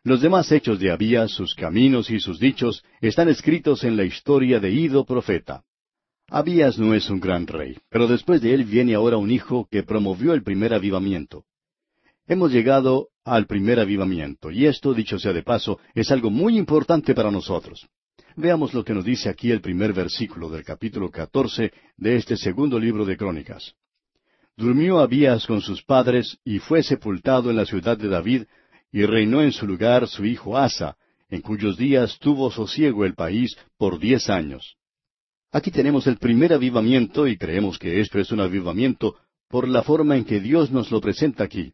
[0.02, 4.60] Los demás hechos de Abías, sus caminos y sus dichos, están escritos en la historia
[4.60, 5.62] de Ido profeta.
[6.28, 9.82] Abías no es un gran rey, pero después de él viene ahora un hijo que
[9.82, 11.44] promovió el primer avivamiento.
[12.26, 17.14] Hemos llegado al primer avivamiento, y esto, dicho sea de paso, es algo muy importante
[17.14, 17.86] para nosotros.
[18.36, 22.78] Veamos lo que nos dice aquí el primer versículo del capítulo catorce de este segundo
[22.80, 23.74] libro de Crónicas.
[24.56, 28.44] Durmió Abías con sus padres y fue sepultado en la ciudad de David,
[28.90, 30.96] y reinó en su lugar su hijo Asa,
[31.28, 34.76] en cuyos días tuvo sosiego el país por diez años.
[35.54, 39.14] Aquí tenemos el primer avivamiento y creemos que esto es un avivamiento
[39.48, 41.72] por la forma en que Dios nos lo presenta aquí.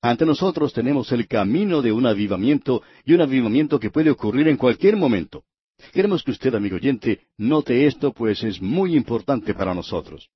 [0.00, 4.56] Ante nosotros tenemos el camino de un avivamiento y un avivamiento que puede ocurrir en
[4.56, 5.44] cualquier momento.
[5.92, 10.30] Queremos que usted, amigo oyente, note esto, pues es muy importante para nosotros.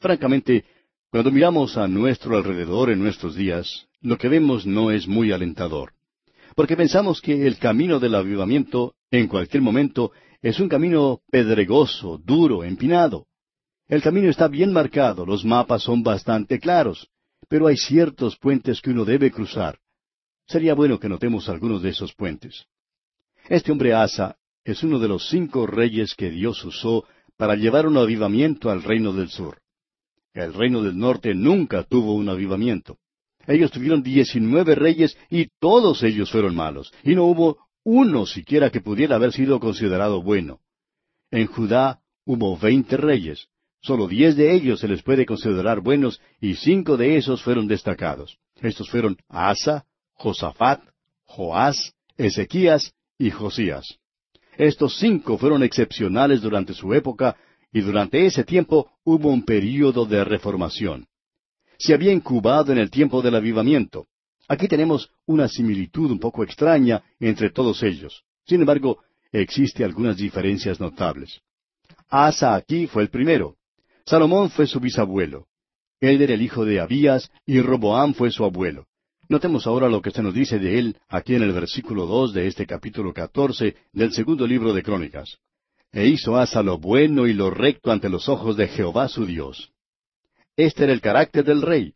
[0.00, 0.64] Francamente,
[1.10, 5.92] cuando miramos a nuestro alrededor en nuestros días, lo que vemos no es muy alentador.
[6.54, 10.12] Porque pensamos que el camino del avivamiento, en cualquier momento,
[10.48, 13.26] es un camino pedregoso, duro, empinado.
[13.88, 17.08] El camino está bien marcado, los mapas son bastante claros,
[17.48, 19.80] pero hay ciertos puentes que uno debe cruzar.
[20.46, 22.64] Sería bueno que notemos algunos de esos puentes.
[23.48, 27.04] Este hombre Asa es uno de los cinco reyes que Dios usó
[27.36, 29.58] para llevar un avivamiento al reino del sur.
[30.32, 32.98] El reino del norte nunca tuvo un avivamiento.
[33.48, 38.80] Ellos tuvieron diecinueve reyes y todos ellos fueron malos, y no hubo uno siquiera que
[38.80, 40.58] pudiera haber sido considerado bueno.
[41.30, 43.46] En Judá hubo veinte reyes,
[43.80, 48.38] solo diez de ellos se les puede considerar buenos y cinco de esos fueron destacados.
[48.60, 50.82] Estos fueron Asa, Josafat,
[51.26, 54.00] Joás, Ezequías y Josías.
[54.58, 57.36] Estos cinco fueron excepcionales durante su época
[57.72, 61.06] y durante ese tiempo hubo un período de reformación.
[61.78, 64.08] Se había incubado en el tiempo del avivamiento.
[64.48, 68.24] Aquí tenemos una similitud un poco extraña entre todos ellos.
[68.46, 71.40] Sin embargo, existe algunas diferencias notables.
[72.08, 73.56] Asa aquí fue el primero.
[74.04, 75.46] Salomón fue su bisabuelo.
[76.00, 78.86] Él era el hijo de Abías y Roboam fue su abuelo.
[79.28, 82.46] Notemos ahora lo que se nos dice de él aquí en el versículo dos de
[82.46, 85.38] este capítulo catorce del segundo libro de Crónicas.
[85.90, 89.72] E hizo Asa lo bueno y lo recto ante los ojos de Jehová su Dios.
[90.56, 91.94] Este era el carácter del rey.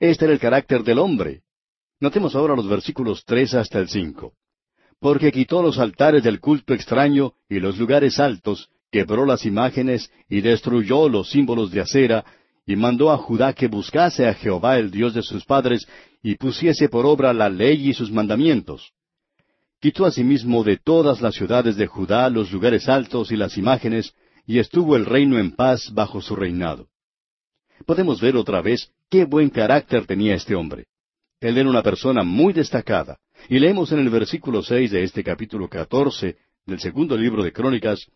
[0.00, 1.42] Este era el carácter del hombre.
[2.00, 4.34] Notemos ahora los versículos tres hasta el cinco.
[5.00, 10.40] Porque quitó los altares del culto extraño y los lugares altos, quebró las imágenes y
[10.40, 12.24] destruyó los símbolos de acera,
[12.66, 15.86] y mandó a Judá que buscase a Jehová el Dios de sus padres,
[16.22, 18.92] y pusiese por obra la ley y sus mandamientos.
[19.80, 24.14] Quitó asimismo de todas las ciudades de Judá los lugares altos y las imágenes,
[24.46, 26.88] y estuvo el reino en paz bajo su reinado.
[27.84, 30.86] Podemos ver otra vez qué buen carácter tenía este hombre.
[31.40, 33.18] Él era una persona muy destacada,
[33.48, 38.06] y leemos en el versículo seis de este capítulo catorce del segundo libro de Crónicas,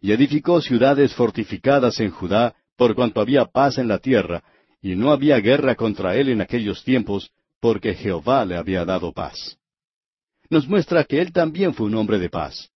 [0.00, 4.42] y edificó ciudades fortificadas en Judá, por cuanto había paz en la tierra,
[4.80, 9.58] y no había guerra contra él en aquellos tiempos, porque Jehová le había dado paz.
[10.48, 12.70] Nos muestra que él también fue un hombre de paz.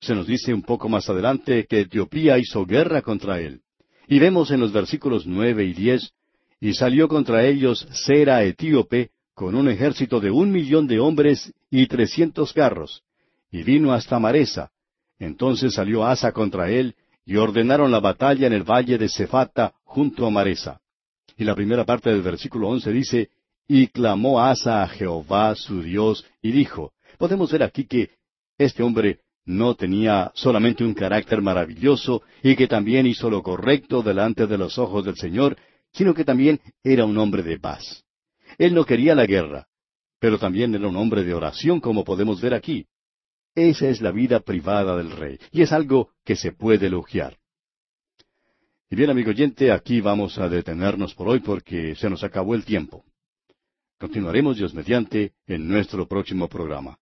[0.00, 3.60] Se nos dice un poco más adelante que Etiopía hizo guerra contra él.
[4.06, 6.12] Y vemos en los versículos nueve y diez,
[6.60, 9.10] y salió contra ellos Sera etíope,
[9.40, 13.02] con un ejército de un millón de hombres y trescientos carros,
[13.50, 14.70] y vino hasta Maresa.
[15.18, 20.26] Entonces salió Asa contra él, y ordenaron la batalla en el valle de Cefata junto
[20.26, 20.82] a Maresa.
[21.38, 23.30] Y la primera parte del versículo once dice,
[23.66, 28.10] y clamó Asa a Jehová su Dios, y dijo, podemos ver aquí que
[28.58, 34.46] este hombre no tenía solamente un carácter maravilloso y que también hizo lo correcto delante
[34.46, 35.56] de los ojos del Señor,
[35.94, 38.04] sino que también era un hombre de paz.
[38.60, 39.68] Él no quería la guerra,
[40.18, 42.86] pero también era un hombre de oración, como podemos ver aquí.
[43.54, 47.38] Esa es la vida privada del rey, y es algo que se puede elogiar.
[48.90, 52.66] Y bien, amigo oyente, aquí vamos a detenernos por hoy porque se nos acabó el
[52.66, 53.02] tiempo.
[53.98, 56.98] Continuaremos Dios mediante en nuestro próximo programa.